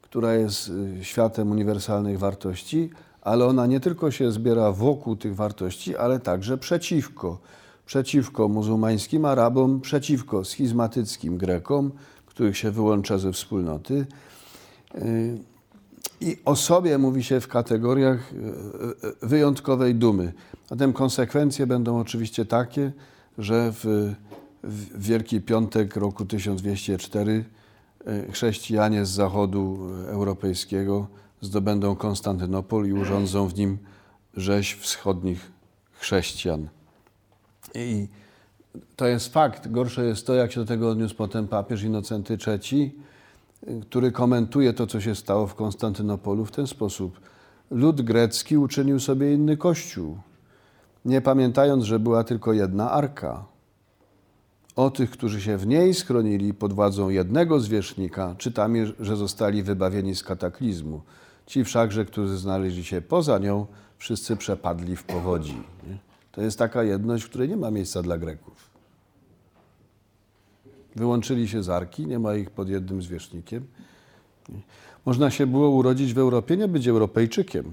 [0.01, 2.89] która jest y, światem uniwersalnych wartości,
[3.21, 7.39] ale ona nie tylko się zbiera wokół tych wartości, ale także przeciwko.
[7.85, 11.91] przeciwko muzułmańskim Arabom, przeciwko schizmatyckim Grekom,
[12.25, 14.05] których się wyłącza ze wspólnoty.
[14.95, 15.37] Y,
[16.21, 20.33] I o sobie mówi się w kategoriach y, wyjątkowej dumy.
[20.69, 22.91] Zatem konsekwencje będą oczywiście takie,
[23.37, 24.13] że w,
[24.63, 27.45] w Wielki Piątek roku 1204
[28.32, 31.08] chrześcijanie z zachodu europejskiego
[31.41, 33.78] zdobędą Konstantynopol i urządzą w nim
[34.38, 35.52] rzeź wschodnich
[35.91, 36.67] chrześcijan.
[37.76, 38.08] I
[38.95, 39.71] to jest fakt.
[39.71, 42.95] Gorsze jest to, jak się do tego odniósł potem papież Inocenty III,
[43.82, 47.19] który komentuje to, co się stało w Konstantynopolu w ten sposób.
[47.71, 50.17] Lud grecki uczynił sobie inny kościół,
[51.06, 53.52] nie pamiętając, że była tylko jedna arka.
[54.75, 60.15] O tych, którzy się w niej schronili pod władzą jednego zwierzchnika, czytamy, że zostali wybawieni
[60.15, 61.01] z kataklizmu.
[61.45, 63.65] Ci wszakże, którzy znaleźli się poza nią,
[63.97, 65.55] wszyscy przepadli w powodzi.
[65.88, 65.97] Nie?
[66.31, 68.69] To jest taka jedność, w której nie ma miejsca dla Greków.
[70.95, 73.65] Wyłączyli się z arki, nie ma ich pod jednym zwierzchnikiem.
[75.05, 77.71] Można się było urodzić w Europie, nie być Europejczykiem.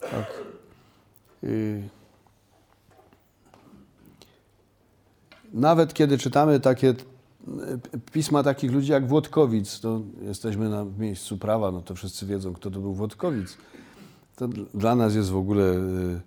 [0.00, 0.42] Tak.
[1.44, 1.88] Y,
[5.56, 6.94] nawet kiedy czytamy takie
[8.12, 12.70] pisma takich ludzi jak Włodkowic, to jesteśmy na miejscu prawa, no to wszyscy wiedzą, kto
[12.70, 13.56] to był Włodkowic.
[14.36, 16.20] To dla nas jest w ogóle y,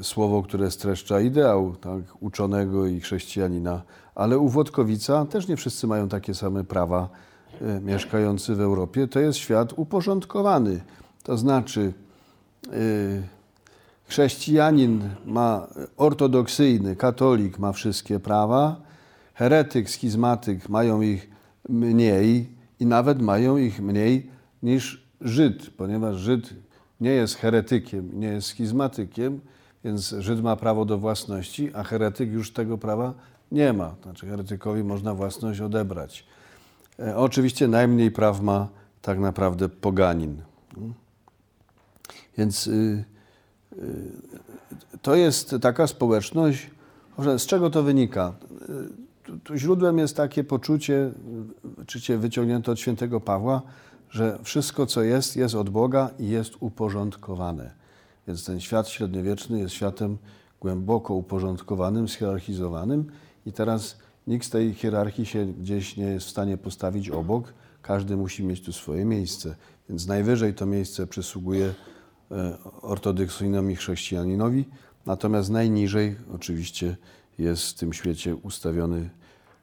[0.00, 3.82] y, słowo, które streszcza ideał tak, uczonego i chrześcijanina,
[4.14, 7.08] ale u Włodkowica też nie wszyscy mają takie same prawa
[7.82, 9.08] mieszkający w Europie.
[9.08, 10.80] To jest świat uporządkowany.
[11.22, 11.92] To znaczy,
[14.08, 15.66] chrześcijanin ma
[15.96, 18.80] ortodoksyjny, katolik ma wszystkie prawa,
[19.34, 21.30] heretyk, schizmatyk mają ich
[21.68, 22.48] mniej
[22.80, 24.30] i nawet mają ich mniej
[24.62, 26.54] niż Żyd, ponieważ Żyd
[27.00, 29.40] nie jest heretykiem, nie jest schizmatykiem,
[29.84, 33.14] więc Żyd ma prawo do własności, a heretyk już tego prawa
[33.52, 33.94] nie ma.
[34.02, 36.24] Znaczy heretykowi można własność odebrać.
[36.98, 38.68] E, oczywiście najmniej praw ma
[39.02, 40.42] tak naprawdę poganin.
[42.38, 43.04] Więc y, y,
[45.02, 46.70] to jest taka społeczność,
[47.18, 48.32] z czego to wynika?
[49.28, 51.10] Y, tu źródłem jest takie poczucie,
[51.82, 53.62] oczywiście wyciągnięte od świętego Pawła,
[54.10, 57.70] że wszystko, co jest, jest od Boga i jest uporządkowane.
[58.26, 60.18] Więc ten świat średniowieczny jest światem
[60.60, 63.06] głęboko uporządkowanym, schierarchizowanym
[63.46, 67.52] i teraz nikt z tej hierarchii się gdzieś nie jest w stanie postawić obok.
[67.82, 69.54] Każdy musi mieć tu swoje miejsce.
[69.88, 71.74] Więc najwyżej to miejsce przysługuje
[72.30, 74.64] e, ortodoksyjnowi chrześcijaninowi,
[75.06, 76.96] natomiast najniżej oczywiście
[77.38, 79.10] jest w tym świecie ustawiony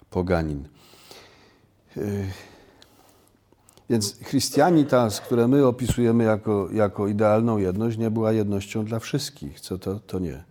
[0.09, 0.67] poganin.
[1.97, 2.01] E,
[3.89, 9.59] więc Christianitas, które my opisujemy jako, jako idealną jedność, nie była jednością dla wszystkich.
[9.59, 10.43] Co to, to nie.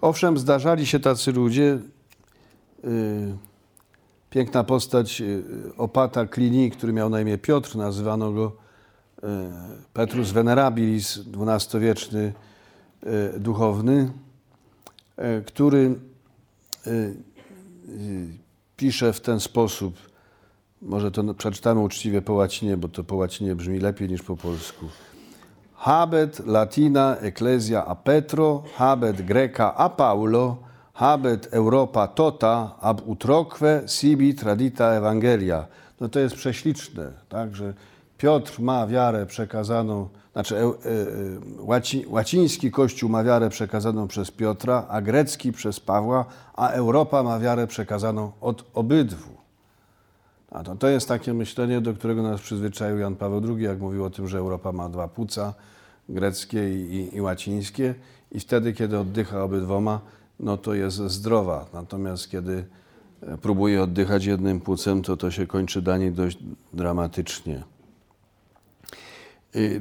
[0.00, 1.78] Owszem, zdarzali się tacy ludzie.
[2.84, 3.36] Yy,
[4.30, 5.22] piękna postać
[5.76, 8.52] opata Klini, który miał na imię Piotr, nazywano go
[9.92, 12.32] Petrus Venerabilis, XII-wieczny
[13.02, 14.10] yy, duchowny,
[15.18, 15.94] yy, który
[18.76, 19.96] pisze w ten sposób–
[20.82, 24.86] może to przeczytamy uczciwie po łacinie, bo to po łacinie brzmi lepiej niż po polsku.
[25.74, 30.56] Habet Latina Ecclesia a Petro, habet Greca a Paulo,
[30.94, 35.66] habet Europa tota ab utroque sibi tradita evangelia.
[36.00, 37.74] No to jest prześliczne, tak, że
[38.18, 40.70] Piotr ma wiarę przekazaną, znaczy e, e,
[41.58, 46.24] łaci, łaciński kościół ma wiarę przekazaną przez Piotra, a grecki przez Pawła,
[46.54, 49.36] a Europa ma wiarę przekazaną od obydwu.
[50.50, 54.04] A to, to jest takie myślenie, do którego nas przyzwyczaił Jan Paweł II, jak mówił
[54.04, 55.54] o tym, że Europa ma dwa płuca,
[56.08, 57.94] greckie i, i, i łacińskie
[58.32, 60.00] i wtedy, kiedy oddycha obydwoma,
[60.40, 61.66] no to jest zdrowa.
[61.72, 62.64] Natomiast kiedy
[63.22, 66.38] e, próbuje oddychać jednym płucem, to to się kończy danie dość
[66.72, 67.75] dramatycznie.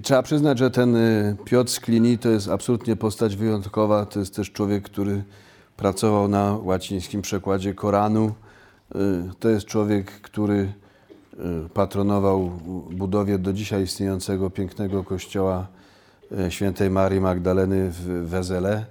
[0.02, 4.06] Trzeba przyznać, że ten e, Piotr Sklini to jest absolutnie postać wyjątkowa.
[4.06, 5.24] To jest też człowiek, który
[5.78, 8.32] pracował na łacińskim przekładzie Koranu
[8.96, 10.74] Y, to jest człowiek, który
[11.66, 12.50] y, patronował
[12.92, 15.68] budowie do dzisiaj istniejącego pięknego kościoła
[16.48, 18.86] y, świętej Marii Magdaleny w Wezele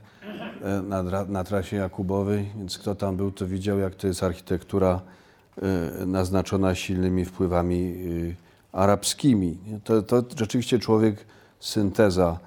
[0.82, 2.50] na, na trasie Jakubowej.
[2.56, 5.00] Więc kto tam był, to widział, jak to jest architektura
[6.06, 7.94] naznaczona silnymi wpływami
[8.74, 9.58] arabskimi.
[9.84, 11.26] To, to rzeczywiście człowiek
[11.60, 12.38] synteza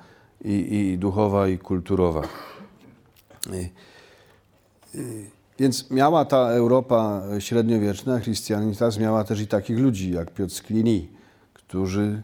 [0.45, 2.21] i, i duchowa, i kulturowa.
[5.59, 11.09] Więc miała ta Europa średniowieczna, Christianitas miała też i takich ludzi jak Piotr Sklini,
[11.53, 12.21] którzy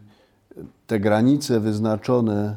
[0.88, 2.56] te granice wyznaczone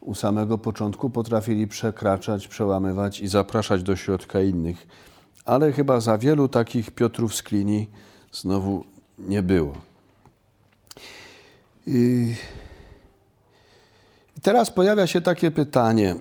[0.00, 4.86] u samego początku potrafili przekraczać, przełamywać i zapraszać do środka innych.
[5.44, 7.88] Ale chyba za wielu takich Piotrów z Klini
[8.32, 8.84] znowu
[9.18, 9.87] nie było.
[11.88, 12.34] I
[14.42, 16.14] teraz pojawia się takie pytanie.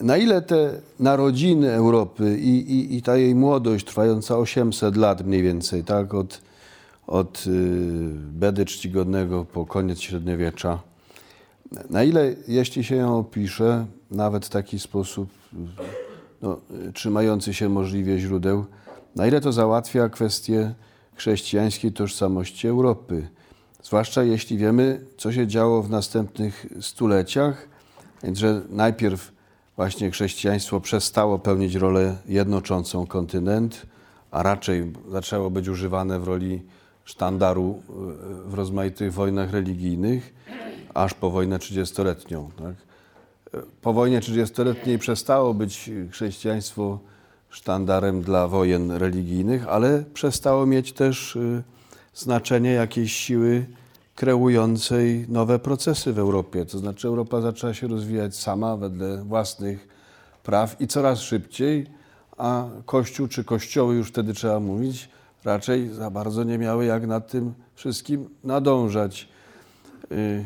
[0.00, 5.42] Na ile te narodziny Europy i, i, i ta jej młodość trwająca 800 lat mniej
[5.42, 6.40] więcej, tak, od,
[7.06, 7.50] od y,
[8.12, 10.78] Bedy Czcigodnego po koniec średniowiecza,
[11.90, 15.28] na ile, jeśli się ją opisze, nawet w taki sposób
[16.42, 16.60] no,
[16.94, 18.64] trzymający się możliwie źródeł,
[19.16, 20.74] na ile to załatwia kwestię
[21.16, 23.28] chrześcijańskiej tożsamości Europy.
[23.82, 27.68] Zwłaszcza jeśli wiemy, co się działo w następnych stuleciach,
[28.22, 29.32] więc że najpierw
[29.76, 33.86] właśnie chrześcijaństwo przestało pełnić rolę jednoczącą kontynent,
[34.30, 36.62] a raczej zaczęło być używane w roli
[37.04, 37.82] sztandaru
[38.46, 40.34] w rozmaitych wojnach religijnych,
[40.94, 42.50] aż po wojnę 30-letnią.
[42.50, 42.74] Tak?
[43.82, 46.98] Po wojnie 30-letniej przestało być chrześcijaństwo
[47.56, 51.62] sztandarem dla wojen religijnych, ale przestało mieć też y,
[52.14, 53.66] znaczenie jakiejś siły
[54.14, 56.66] kreującej nowe procesy w Europie.
[56.66, 59.88] To znaczy Europa zaczęła się rozwijać sama wedle własnych
[60.42, 61.86] praw i coraz szybciej,
[62.36, 65.08] a Kościół czy kościoły, już wtedy trzeba mówić,
[65.44, 69.28] raczej za bardzo nie miały jak nad tym wszystkim nadążać.
[70.12, 70.44] Y,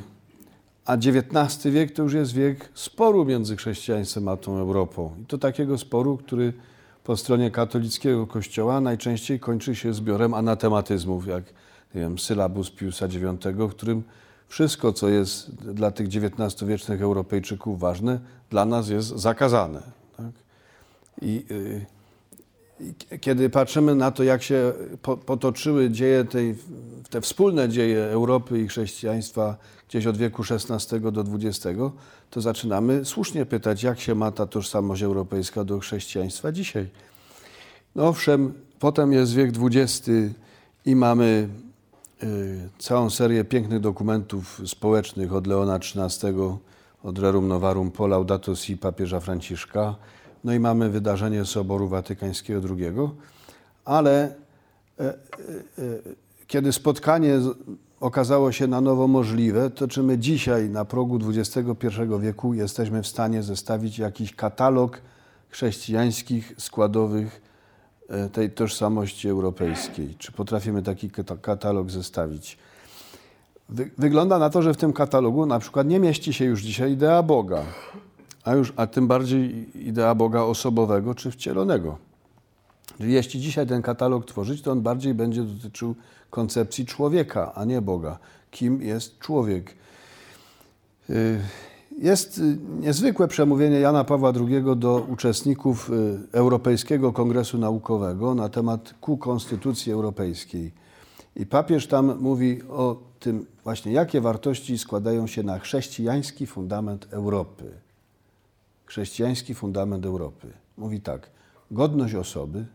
[0.85, 5.15] a XIX wiek to już jest wiek sporu między chrześcijaństwem a tą Europą.
[5.23, 6.53] I to takiego sporu, który
[7.05, 11.45] po stronie katolickiego kościoła najczęściej kończy się zbiorem anatematyzmów, jak
[11.95, 14.03] nie wiem, sylabus Piusa IX, w którym
[14.49, 18.21] wszystko, co jest dla tych XIX-wiecznych Europejczyków ważne,
[18.51, 19.83] dla nas jest zakazane.
[20.17, 20.33] Tak?
[21.23, 21.87] I, y,
[22.81, 24.73] I, kiedy patrzymy na to, jak się
[25.03, 26.55] po, potoczyły dzieje tej,
[27.11, 29.57] te wspólne dzieje Europy i chrześcijaństwa
[29.91, 31.67] gdzieś od wieku XVI do XX,
[32.31, 36.89] to zaczynamy słusznie pytać, jak się ma ta tożsamość europejska do chrześcijaństwa dzisiaj.
[37.95, 40.11] No owszem, potem jest wiek XX
[40.87, 41.49] i mamy
[42.23, 46.35] y, całą serię pięknych dokumentów społecznych od Leona XIII,
[47.03, 49.97] od Rerum Novarum po Laudato Si papieża Franciszka.
[50.45, 52.95] No i mamy wydarzenie Soboru Watykańskiego II,
[53.85, 54.35] ale
[55.01, 55.15] e, e, e,
[56.47, 57.41] kiedy spotkanie
[58.01, 61.87] okazało się na nowo możliwe, to czy my dzisiaj na progu XXI
[62.21, 65.01] wieku jesteśmy w stanie zestawić jakiś katalog
[65.49, 67.43] chrześcijańskich składowych
[68.09, 70.15] e, tej tożsamości europejskiej?
[70.19, 71.11] Czy potrafimy taki
[71.43, 72.59] katalog zestawić?
[73.99, 77.23] Wygląda na to, że w tym katalogu na przykład nie mieści się już dzisiaj idea
[77.23, 77.63] Boga,
[78.45, 82.10] a, już, a tym bardziej idea Boga osobowego czy wcielonego.
[83.01, 85.95] Jeśli dzisiaj ten katalog tworzyć, to on bardziej będzie dotyczył
[86.31, 88.19] koncepcji człowieka, a nie Boga.
[88.51, 89.75] Kim jest człowiek?
[91.11, 91.41] Y,
[91.99, 98.95] jest y, niezwykłe przemówienie Jana Pawła II do uczestników y, Europejskiego Kongresu Naukowego na temat
[99.01, 100.73] ku Konstytucji Europejskiej.
[101.37, 107.65] I papież tam mówi o tym właśnie, jakie wartości składają się na chrześcijański fundament Europy.
[108.87, 110.53] Chrześcijański fundament Europy.
[110.77, 111.31] Mówi tak:
[111.71, 112.67] godność osoby,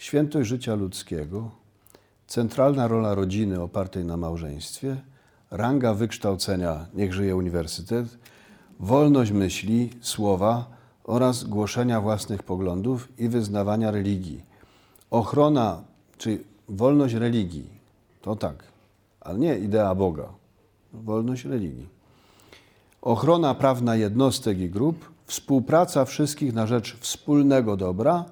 [0.00, 1.50] świętość życia ludzkiego,
[2.26, 4.96] centralna rola rodziny opartej na małżeństwie,
[5.50, 8.06] ranga wykształcenia, niech żyje uniwersytet,
[8.80, 10.64] wolność myśli, słowa
[11.04, 14.42] oraz głoszenia własnych poglądów i wyznawania religii.
[15.10, 15.82] Ochrona,
[16.18, 16.38] czyli
[16.68, 17.70] wolność religii,
[18.22, 18.64] to tak,
[19.20, 20.28] ale nie idea Boga,
[20.92, 21.88] wolność religii.
[23.02, 28.24] Ochrona prawna jednostek i grup, współpraca wszystkich na rzecz wspólnego dobra,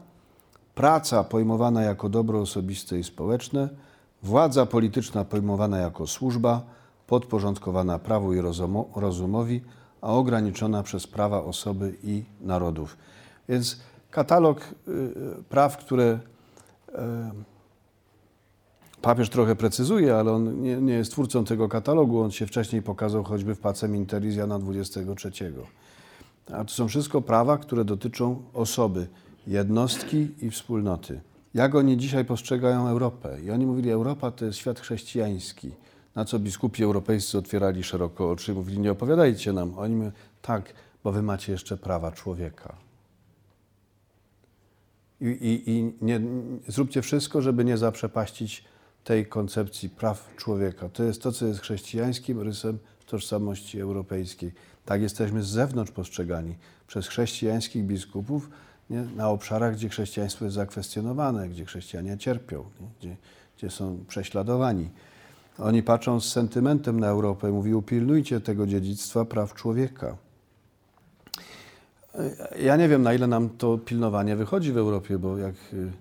[0.78, 3.68] praca pojmowana jako dobro osobiste i społeczne,
[4.22, 6.62] władza polityczna pojmowana jako służba,
[7.06, 8.40] podporządkowana prawu i
[8.96, 9.60] rozumowi,
[10.00, 12.96] a ograniczona przez prawa osoby i narodów.
[13.48, 16.18] Więc katalog y, y, praw, które
[16.94, 17.30] e,
[19.02, 23.24] papież trochę precyzuje, ale on nie, nie, jest twórcą tego katalogu, on się wcześniej pokazał
[23.24, 25.30] choćby w Pacem Interis Jana 23.
[26.52, 29.08] A to są wszystko prawa, które dotyczą osoby,
[29.48, 31.20] jednostki i wspólnoty.
[31.54, 33.40] Jak oni dzisiaj postrzegają Europę?
[33.44, 35.70] I oni mówili, Europa to jest świat chrześcijański.
[36.14, 39.78] Na co biskupi europejscy otwierali szeroko oczy i mówili, nie opowiadajcie nam.
[39.78, 40.74] Oni mówią, tak,
[41.04, 42.76] bo wy macie jeszcze prawa człowieka.
[45.20, 46.20] I, i, i nie,
[46.68, 48.64] zróbcie wszystko, żeby nie zaprzepaścić
[49.04, 50.88] tej koncepcji praw człowieka.
[50.88, 54.52] To jest to, co jest chrześcijańskim rysem tożsamości europejskiej.
[54.84, 56.54] Tak jesteśmy z zewnątrz postrzegani
[56.86, 58.50] przez chrześcijańskich biskupów,
[58.90, 59.02] nie?
[59.16, 62.64] na obszarach, gdzie chrześcijaństwo jest zakwestionowane, gdzie chrześcijanie cierpią,
[63.00, 63.16] gdzie,
[63.56, 64.90] gdzie są prześladowani.
[65.58, 70.16] Oni patrzą z sentymentem na Europę mówią, pilnujcie tego dziedzictwa praw człowieka.
[72.62, 75.92] Ja nie wiem, na ile nam to pilnowanie wychodzi w Europie, bo jak y,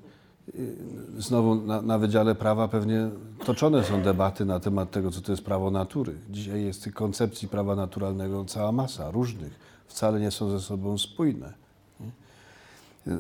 [0.56, 0.76] y,
[1.18, 3.10] znowu na, na Wydziale Prawa pewnie
[3.46, 6.14] toczone są debaty na temat tego, co to jest prawo natury.
[6.30, 9.60] Dzisiaj jest tych koncepcji prawa naturalnego cała masa, różnych.
[9.88, 11.67] Wcale nie są ze sobą spójne.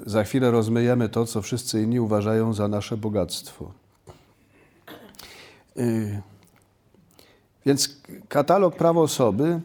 [0.05, 3.71] Za chwilę rozmyjemy to, co wszyscy inni uważają za nasze bogactwo.
[5.77, 6.21] Y,
[7.65, 9.59] więc katalog praw osoby,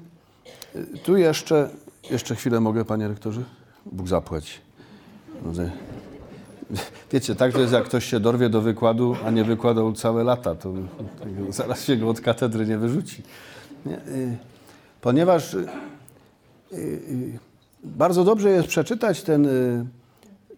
[1.05, 1.71] tu jeszcze
[2.11, 3.43] jeszcze chwilę mogę, panie rektorze?
[3.87, 4.61] Bóg zapłać.
[7.13, 10.55] Wiecie, tak to jest, jak ktoś się dorwie do wykładu, a nie wykładał całe lata,
[10.55, 10.73] to
[11.49, 13.23] zaraz się go od katedry nie wyrzuci.
[13.87, 14.37] Y,
[15.01, 15.69] ponieważ y,
[16.73, 17.39] y,
[17.85, 19.49] bardzo dobrze jest przeczytać ten,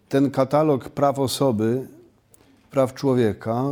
[0.09, 1.87] ten katalog praw osoby,
[2.71, 3.63] praw człowieka,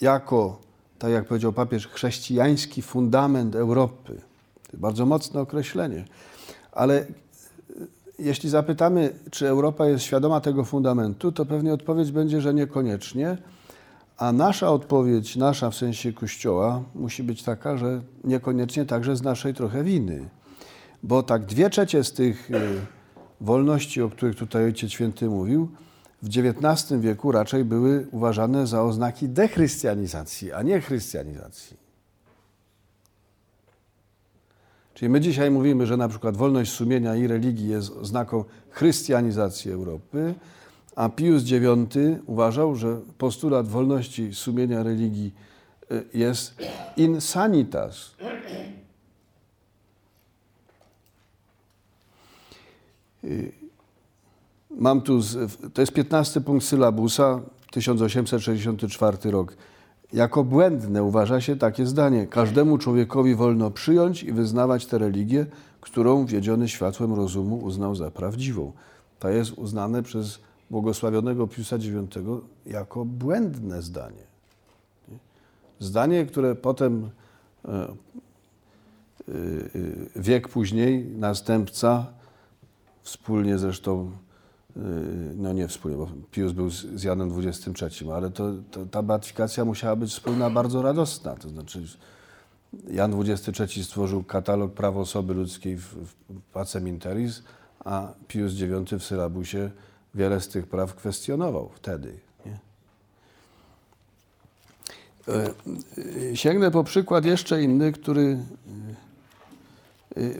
[0.00, 0.58] jako,
[0.98, 4.20] tak jak powiedział papież, chrześcijański fundament Europy.
[4.74, 6.04] Bardzo mocne określenie.
[6.72, 7.04] Ale e,
[8.18, 13.38] jeśli zapytamy, czy Europa jest świadoma tego fundamentu, to pewnie odpowiedź będzie, że niekoniecznie.
[14.18, 19.54] A nasza odpowiedź, nasza w sensie Kościoła, musi być taka, że niekoniecznie także z naszej
[19.54, 20.28] trochę winy.
[21.02, 22.60] Bo tak dwie trzecie z tych e,
[23.40, 25.68] wolności, o których tutaj Ojciec Święty mówił,
[26.22, 31.76] w XIX wieku raczej były uważane za oznaki dechrystianizacji, a nie chrystianizacji.
[34.94, 40.34] Czyli my dzisiaj mówimy, że na przykład wolność sumienia i religii jest znaką chrystianizacji Europy,
[40.96, 45.34] a Pius IX uważał, że postulat wolności sumienia religii
[45.92, 46.54] y, jest
[46.96, 48.14] insanitas.
[54.70, 55.20] Mam tu,
[55.74, 59.56] to jest 15 punkt sylabusa, 1864 rok.
[60.12, 62.26] Jako błędne uważa się takie zdanie.
[62.26, 65.46] Każdemu człowiekowi wolno przyjąć i wyznawać tę religię,
[65.80, 68.72] którą wiedziony światłem rozumu uznał za prawdziwą.
[69.18, 70.38] To jest uznane przez
[70.70, 72.16] błogosławionego Piusa IX
[72.66, 74.22] jako błędne zdanie.
[75.78, 77.10] Zdanie, które potem
[77.64, 77.88] e, e, e,
[80.16, 82.06] wiek później następca,
[83.04, 84.12] wspólnie zresztą
[84.76, 84.82] Yy,
[85.36, 89.96] no nie wspólnie, bo Pius był z Janem XXIII, ale to, to, ta beatyfikacja musiała
[89.96, 91.34] być wspólna, bardzo radosna.
[91.34, 91.82] To znaczy
[92.90, 96.14] Jan XXIII stworzył katalog praw osoby ludzkiej w, w
[96.52, 97.42] Pacem Interis,
[97.84, 99.70] a Pius IX w sylabusie
[100.14, 102.18] wiele z tych praw kwestionował wtedy.
[102.46, 102.58] Nie?
[105.96, 108.38] Yy, sięgnę po przykład jeszcze inny, który yy,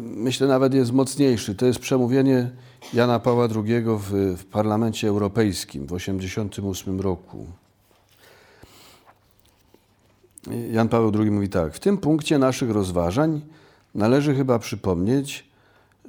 [0.00, 1.54] myślę nawet jest mocniejszy.
[1.54, 2.50] To jest przemówienie
[2.94, 7.46] Jana Pawła II w, w Parlamencie Europejskim w 1988 roku.
[10.70, 13.40] Jan Paweł II mówi tak: W tym punkcie naszych rozważań
[13.94, 15.44] należy chyba przypomnieć,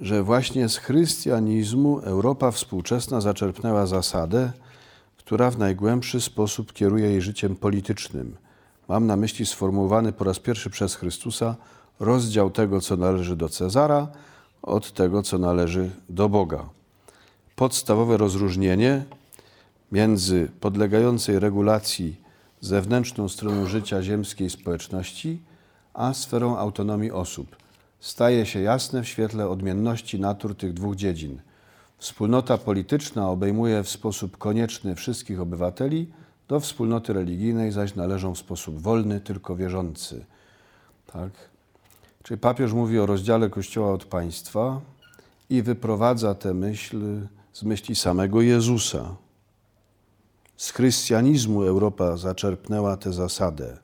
[0.02, 4.52] że właśnie z chrystianizmu Europa współczesna zaczerpnęła zasadę,
[5.18, 8.38] która w najgłębszy sposób kieruje jej życiem politycznym.
[8.88, 11.56] Mam na myśli sformułowany po raz pierwszy przez Chrystusa
[12.00, 14.08] rozdział tego, co należy do Cezara,
[14.62, 16.70] od tego, co należy do Boga.
[17.56, 19.06] Podstawowe rozróżnienie
[19.92, 22.16] między podlegającej regulacji
[22.62, 25.42] zewnętrzną stroną życia ziemskiej społeczności,
[25.94, 27.56] a sferą autonomii osób
[28.00, 31.42] staje się jasne w świetle odmienności natur tych dwóch dziedzin.
[31.98, 36.08] Wspólnota polityczna obejmuje w sposób konieczny wszystkich obywateli,
[36.48, 40.26] do wspólnoty religijnej zaś należą w sposób wolny tylko wierzący.
[41.14, 41.32] Tak?
[42.26, 44.82] Czyli papież mówi o rozdziale Kościoła od państwa
[45.50, 49.16] i wyprowadza tę myśl z myśli samego Jezusa.
[50.58, 53.78] Z chrystianizmu Europa zaczerpnęła tę zasadę,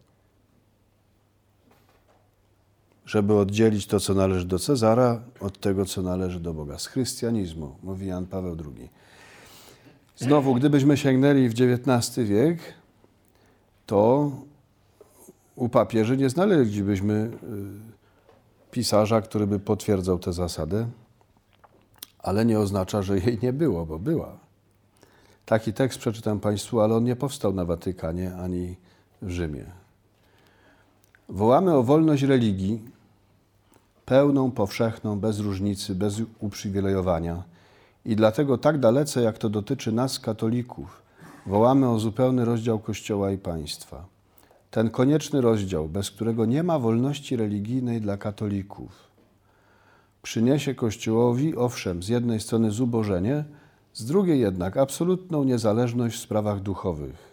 [3.05, 6.79] żeby oddzielić to, co należy do Cezara, od tego, co należy do Boga.
[6.79, 8.89] Z chrystianizmu, mówi Jan Paweł II.
[10.17, 12.59] Znowu, gdybyśmy sięgnęli w XIX wiek,
[13.85, 14.31] to
[15.55, 18.00] u papieży nie znaleźlibyśmy y,
[18.71, 20.87] pisarza, który by potwierdzał tę zasadę,
[22.19, 24.37] ale nie oznacza, że jej nie było, bo była.
[25.45, 28.75] Taki tekst przeczytam Państwu, ale on nie powstał na Watykanie ani
[29.21, 29.65] w Rzymie.
[31.29, 32.81] Wołamy o wolność religii,
[34.05, 37.43] pełną, powszechną, bez różnicy, bez uprzywilejowania.
[38.05, 41.01] I dlatego tak dalece, jak to dotyczy nas, katolików,
[41.45, 44.05] wołamy o zupełny rozdział Kościoła i państwa
[44.71, 49.11] ten konieczny rozdział, bez którego nie ma wolności religijnej dla katolików,
[50.21, 53.43] przyniesie Kościołowi, owszem, z jednej strony zubożenie,
[53.93, 57.31] z drugiej jednak absolutną niezależność w sprawach duchowych.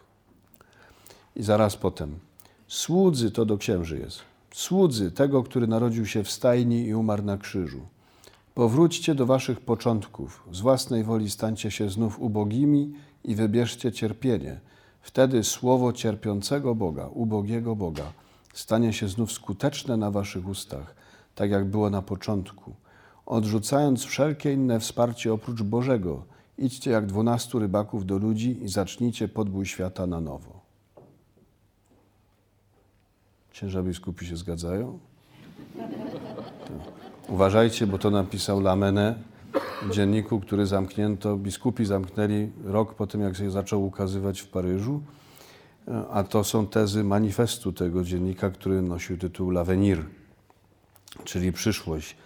[1.36, 2.18] I zaraz potem.
[2.68, 4.20] Słudzy, to do księży jest,
[4.52, 7.80] słudzy tego, który narodził się w stajni i umarł na krzyżu.
[8.54, 12.92] Powróćcie do waszych początków, z własnej woli stańcie się znów ubogimi
[13.24, 14.60] i wybierzcie cierpienie.
[15.08, 18.12] Wtedy słowo cierpiącego Boga, ubogiego Boga,
[18.54, 20.94] stanie się znów skuteczne na waszych ustach,
[21.34, 22.74] tak jak było na początku.
[23.26, 26.24] Odrzucając wszelkie inne wsparcie oprócz Bożego,
[26.58, 30.60] idźcie jak dwunastu rybaków do ludzi i zacznijcie podbój świata na nowo.
[33.52, 34.98] Księża biskupi się zgadzają?
[37.28, 39.14] Uważajcie, bo to napisał Lamene
[39.90, 45.02] dzienniku, który zamknięto, biskupi zamknęli rok po tym, jak się zaczął ukazywać w Paryżu.
[46.10, 50.02] A to są tezy manifestu tego dziennika, który nosił tytuł L'Avenir,
[51.24, 52.16] czyli przyszłość.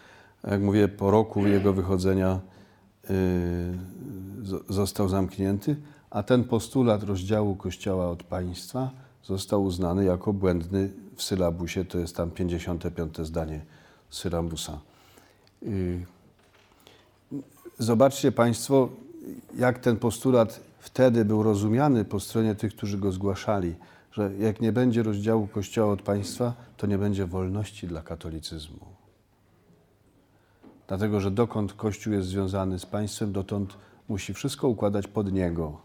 [0.47, 2.41] Jak mówię, po roku jego wychodzenia
[3.09, 3.17] yy,
[4.69, 5.77] został zamknięty,
[6.11, 8.91] a ten postulat rozdziału Kościoła od państwa
[9.25, 13.61] został uznany jako błędny w sylabusie, to jest tam 55 zdanie
[14.11, 14.79] sylabusa.
[15.63, 16.07] Yy,
[17.83, 18.89] zobaczcie Państwo,
[19.59, 23.75] jak ten postulat wtedy był rozumiany po stronie tych, którzy go zgłaszali,
[24.13, 28.87] że jak nie będzie rozdziału Kościoła od państwa, to nie będzie wolności dla katolicyzmu.
[30.89, 33.77] Dlatego, że dokąd Kościół jest związany z państwem, dotąd
[34.09, 35.79] musi wszystko układać pod niego.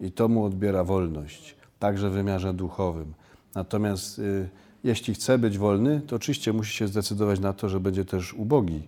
[0.00, 3.14] I to mu odbiera wolność, także w wymiarze duchowym.
[3.54, 4.48] Natomiast y,
[4.84, 8.82] jeśli chce być wolny, to oczywiście musi się zdecydować na to, że będzie też ubogi,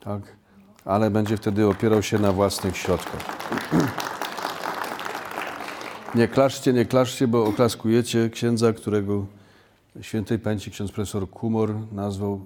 [0.00, 0.37] tak?
[0.88, 3.38] Ale będzie wtedy opierał się na własnych środkach.
[6.14, 9.26] Nie klaszcie, nie klaszcie, bo oklaskujecie księdza, którego
[10.00, 12.40] świętej pamięci ksiądz profesor Kumor nazwał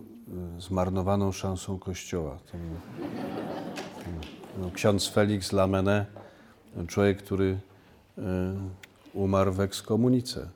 [0.59, 2.39] y, zmarnowaną szansą Kościoła.
[2.53, 2.61] Był,
[4.59, 6.07] no, ksiądz Felix Lamene,
[6.89, 7.59] człowiek, który
[8.19, 8.23] y,
[9.15, 10.49] umarł w ekskomunice.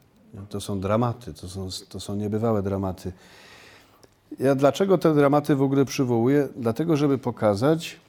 [0.49, 3.13] To są dramaty, to są, to są niebywałe dramaty.
[4.39, 6.49] Ja dlaczego te dramaty w ogóle przywołuję?
[6.57, 8.01] Dlatego, żeby pokazać,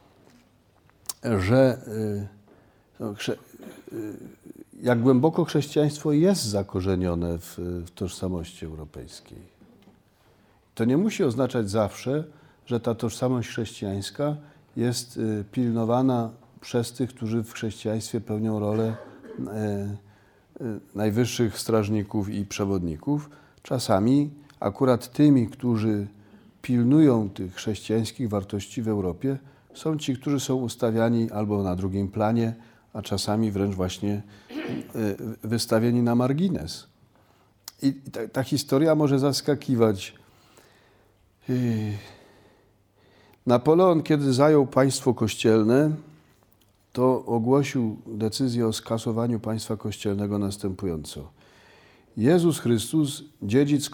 [1.39, 2.27] że y,
[2.99, 3.13] no,
[4.81, 9.57] jak głęboko chrześcijaństwo jest zakorzenione w, w tożsamości europejskiej.
[10.75, 12.23] To nie musi oznaczać zawsze,
[12.65, 14.35] że ta tożsamość chrześcijańska
[14.77, 16.29] jest y, pilnowana
[16.61, 18.95] przez tych, którzy w chrześcijaństwie pełnią rolę
[20.95, 23.29] najwyższych strażników i przewodników.
[23.63, 24.29] Czasami
[24.59, 26.07] akurat tymi, którzy
[26.61, 29.37] pilnują tych chrześcijańskich wartości w Europie,
[29.73, 32.53] są ci, którzy są ustawiani albo na drugim planie,
[32.93, 34.21] a czasami wręcz właśnie e,
[35.43, 36.87] wystawieni na margines.
[37.81, 40.15] I ta, ta historia może zaskakiwać.
[41.49, 41.53] E,
[43.45, 45.91] Napoleon, kiedy zajął państwo kościelne,
[46.93, 51.36] to ogłosił decyzję o skasowaniu państwa kościelnego następująco.
[52.17, 53.89] Jezus Chrystus, dziedzic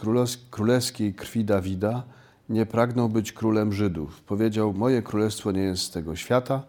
[0.49, 2.03] królewskiej krwi Dawida,
[2.49, 4.21] nie pragnął być królem Żydów.
[4.21, 6.63] Powiedział: Moje królestwo nie jest z tego świata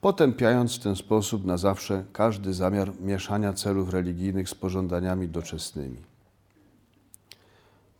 [0.00, 5.96] potępiając w ten sposób na zawsze każdy zamiar mieszania celów religijnych z pożądaniami doczesnymi.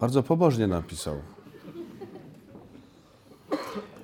[0.01, 1.15] Bardzo pobożnie napisał.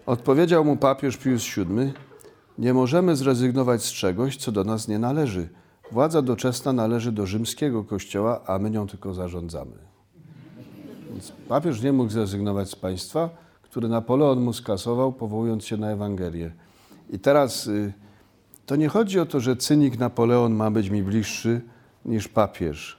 [0.06, 1.92] Odpowiedział mu papież Pius VII:
[2.58, 5.48] Nie możemy zrezygnować z czegoś, co do nas nie należy.
[5.92, 9.76] Władza doczesna należy do rzymskiego kościoła, a my nią tylko zarządzamy.
[11.10, 13.30] Więc papież nie mógł zrezygnować z państwa,
[13.62, 16.52] które Napoleon mu skasował, powołując się na Ewangelię.
[17.10, 17.92] I teraz y,
[18.66, 21.60] to nie chodzi o to, że cynik Napoleon ma być mi bliższy
[22.04, 22.98] niż papież.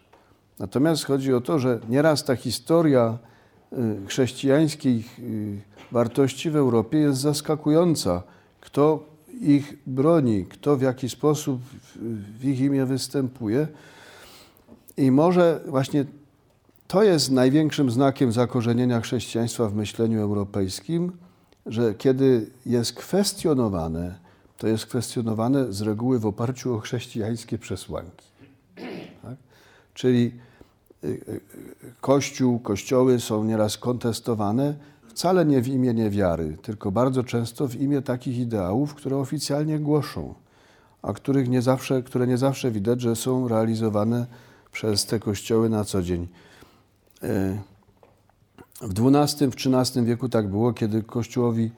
[0.59, 3.17] Natomiast chodzi o to, że nieraz ta historia
[3.73, 5.61] y, chrześcijańskich y,
[5.91, 8.23] wartości w Europie jest zaskakująca.
[8.61, 11.61] Kto ich broni, kto w jaki sposób
[12.39, 13.67] w ich imię występuje.
[14.97, 16.05] I może właśnie
[16.87, 21.11] to jest największym znakiem zakorzenienia chrześcijaństwa w myśleniu europejskim,
[21.65, 24.15] że kiedy jest kwestionowane,
[24.57, 28.25] to jest kwestionowane z reguły w oparciu o chrześcijańskie przesłanki.
[29.21, 29.35] Tak?
[29.93, 30.31] Czyli
[31.03, 31.41] y, y,
[32.01, 34.75] Kościół, kościoły są nieraz kontestowane
[35.15, 40.33] wcale nie w imię niewiary, tylko bardzo często w imię takich ideałów, które oficjalnie głoszą,
[41.01, 44.27] a których nie zawsze, które nie zawsze widać, że są realizowane
[44.71, 46.27] przez te kościoły na co dzień.
[47.23, 47.27] Y,
[48.81, 51.71] w XII, w XIII wieku tak było, kiedy Kościołowi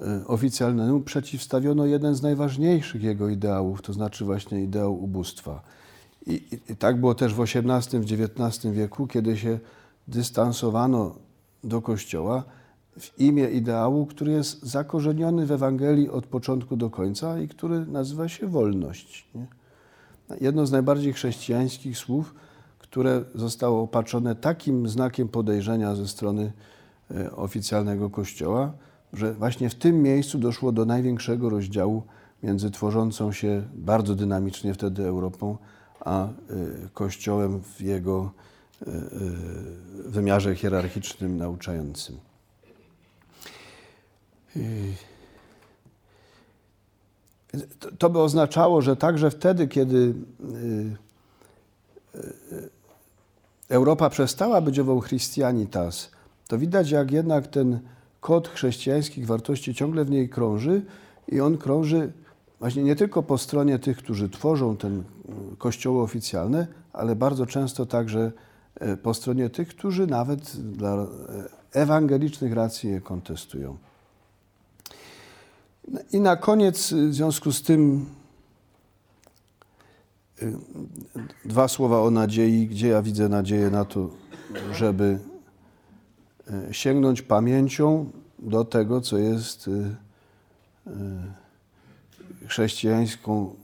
[0.00, 5.62] e, oficjalnemu przeciwstawiono jeden z najważniejszych jego ideałów, to znaczy właśnie ideał ubóstwa.
[6.26, 9.58] I, i tak było też w XVIII, w XIX wieku, kiedy się
[10.08, 11.23] dystansowano
[11.64, 12.44] do Kościoła
[12.98, 18.28] w imię ideału, który jest zakorzeniony w Ewangelii od początku do końca i który nazywa
[18.28, 19.28] się wolność.
[19.34, 19.46] Nie?
[20.40, 22.34] Jedno z najbardziej chrześcijańskich słów,
[22.78, 26.52] które zostało opatrzone takim znakiem podejrzenia ze strony
[27.10, 28.72] e, oficjalnego Kościoła,
[29.12, 32.02] że właśnie w tym miejscu doszło do największego rozdziału
[32.42, 35.58] między tworzącą się bardzo dynamicznie wtedy Europą,
[36.00, 36.30] a e,
[36.94, 38.30] Kościołem w jego
[40.04, 42.18] wymiarze hierarchicznym, nauczającym.
[47.98, 50.14] To by oznaczało, że także wtedy, kiedy
[53.68, 56.10] Europa przestała być ową Christianitas,
[56.48, 57.80] to widać, jak jednak ten
[58.20, 60.82] kod chrześcijańskich wartości ciągle w niej krąży
[61.28, 62.12] i on krąży
[62.60, 65.04] właśnie nie tylko po stronie tych, którzy tworzą ten
[65.58, 68.32] kościoły oficjalne, ale bardzo często także
[69.02, 71.06] po stronie tych, którzy nawet dla e,
[71.72, 73.76] ewangelicznych racji je kontestują.
[76.12, 78.06] I na koniec, w związku z tym,
[81.44, 84.10] dwa słowa o nadziei, gdzie ja widzę nadzieję na to,
[84.72, 85.18] żeby
[86.70, 89.70] sięgnąć pamięcią do tego, co jest
[92.46, 93.54] chrześcijańską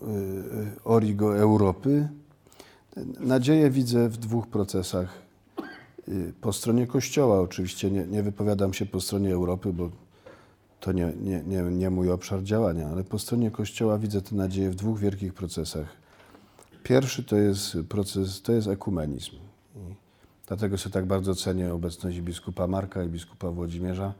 [0.84, 2.08] origo Europy.
[3.20, 5.22] Nadzieję widzę w dwóch procesach.
[6.40, 9.90] Po stronie Kościoła oczywiście, nie, nie wypowiadam się po stronie Europy, bo
[10.80, 14.70] to nie, nie, nie, nie mój obszar działania, ale po stronie Kościoła widzę tę nadzieję
[14.70, 15.86] w dwóch wielkich procesach.
[16.82, 19.36] Pierwszy to jest proces, to jest ekumenizm.
[20.46, 24.14] Dlatego sobie tak bardzo cenię obecność biskupa Marka i biskupa Włodzimierza.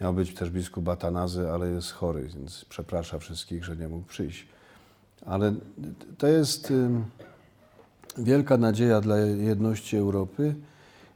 [0.00, 4.46] Miał być też biskup Atanazy, ale jest chory, więc przepraszam wszystkich, że nie mógł przyjść.
[5.26, 5.54] Ale
[6.18, 6.72] to jest
[8.18, 10.54] wielka nadzieja dla jedności Europy.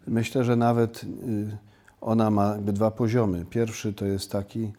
[0.07, 1.57] Myślę, że nawet y,
[2.01, 3.45] ona ma dwa poziomy.
[3.51, 4.73] Pierwszy to jest taki,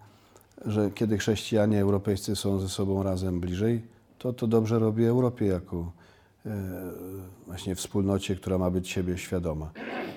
[0.66, 3.82] że kiedy chrześcijanie europejscy są ze sobą razem bliżej,
[4.20, 5.92] to to dobrze robi Europie jako
[6.46, 6.52] e,
[7.48, 9.72] właśnie wspólnocie, która ma być siebie świadoma.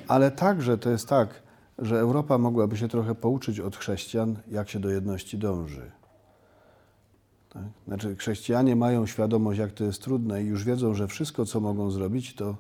[0.09, 1.42] Ale także to jest tak,
[1.78, 5.90] że Europa mogłaby się trochę pouczyć od chrześcijan, jak się do jedności dąży.
[7.57, 7.65] Tak?
[7.89, 11.91] Znaczy, chrześcijanie mają świadomość, jak to jest trudne i już wiedzą, że wszystko, co mogą
[11.91, 12.57] zrobić, to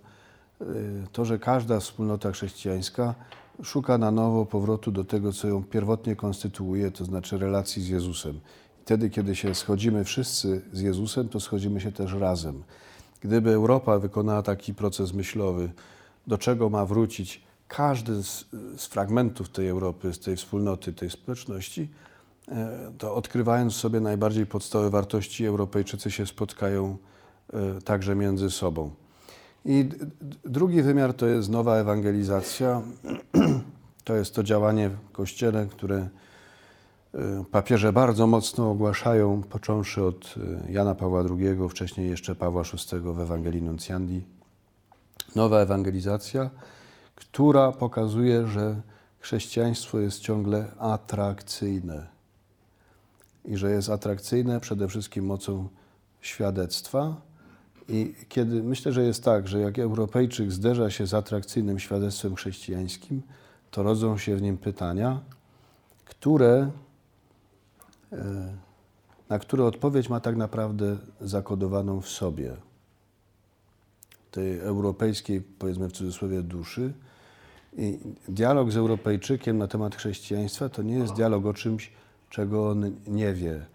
[0.60, 0.64] e,
[1.12, 3.14] to, że każda wspólnota chrześcijańska
[3.62, 8.40] szuka na nowo powrotu do tego, co ją pierwotnie konstytuuje, to znaczy relacji z Jezusem.
[8.84, 12.62] Wtedy, kiedy się schodzimy wszyscy z Jezusem, to schodzimy się też razem.
[13.20, 15.70] Gdyby Europa wykonała taki proces myślowy,
[16.26, 18.44] do czego ma wrócić każdy z,
[18.76, 21.88] z fragmentów tej Europy, z tej wspólnoty, tej społeczności,
[22.98, 26.96] to odkrywając sobie najbardziej podstawowe wartości, Europejczycy się spotkają
[27.52, 28.90] e, także między sobą.
[29.64, 29.88] I
[30.44, 32.82] drugi wymiar to jest nowa ewangelizacja.
[34.04, 36.08] To jest to działanie w Kościele, które
[37.14, 37.18] y,
[37.50, 40.34] papieże bardzo mocno ogłaszają, począwszy od
[40.68, 44.22] Jana Pawła II, wcześniej jeszcze Pawła VI w Ewangelii Nuncjandi.
[45.34, 46.50] Nowa ewangelizacja,
[47.14, 48.80] która pokazuje, że
[49.18, 52.15] chrześcijaństwo jest ciągle atrakcyjne
[53.46, 55.68] i że jest atrakcyjne przede wszystkim mocą
[56.20, 57.16] świadectwa,
[57.88, 63.22] i kiedy myślę, że jest tak, że jak Europejczyk zderza się z atrakcyjnym świadectwem chrześcijańskim,
[63.70, 65.20] to rodzą się w nim pytania,
[66.04, 66.70] które,
[68.12, 68.52] e,
[69.28, 72.56] na które odpowiedź ma tak naprawdę zakodowaną w sobie,
[74.30, 76.92] tej europejskiej, powiedzmy w cudzysłowie, duszy.
[77.76, 81.92] I dialog z Europejczykiem na temat chrześcijaństwa to nie jest dialog o czymś,
[82.30, 83.66] czego on nie wie,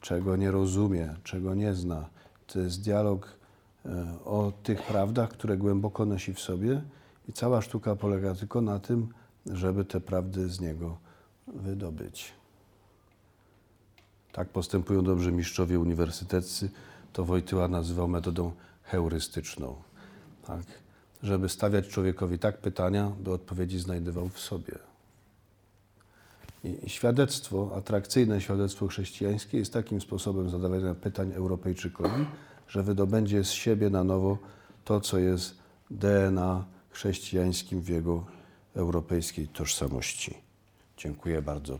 [0.00, 2.08] czego nie rozumie, czego nie zna.
[2.46, 3.40] To jest dialog
[3.86, 6.82] E, o tych prawdach, które głęboko nosi w sobie
[7.28, 9.08] i cała sztuka polega tylko na tym,
[9.46, 10.96] żeby te prawdy z niego
[11.46, 12.32] wydobyć.
[14.32, 16.70] Tak postępują dobrze mistrzowie uniwersyteccy.
[17.12, 18.52] To Wojtyła nazywał metodą
[18.82, 19.76] heurystyczną.
[20.46, 20.62] Tak?
[21.22, 24.89] Żeby stawiać człowiekowi tak pytania, by odpowiedzi znajdował w sobie.
[26.86, 32.26] Świadectwo, atrakcyjne świadectwo chrześcijańskie jest takim sposobem zadawania pytań Europejczykowi,
[32.68, 34.38] że wydobędzie z siebie na nowo
[34.84, 35.58] to, co jest
[35.90, 38.24] DNA chrześcijańskim w jego
[38.74, 40.34] europejskiej tożsamości.
[40.96, 41.78] Dziękuję bardzo.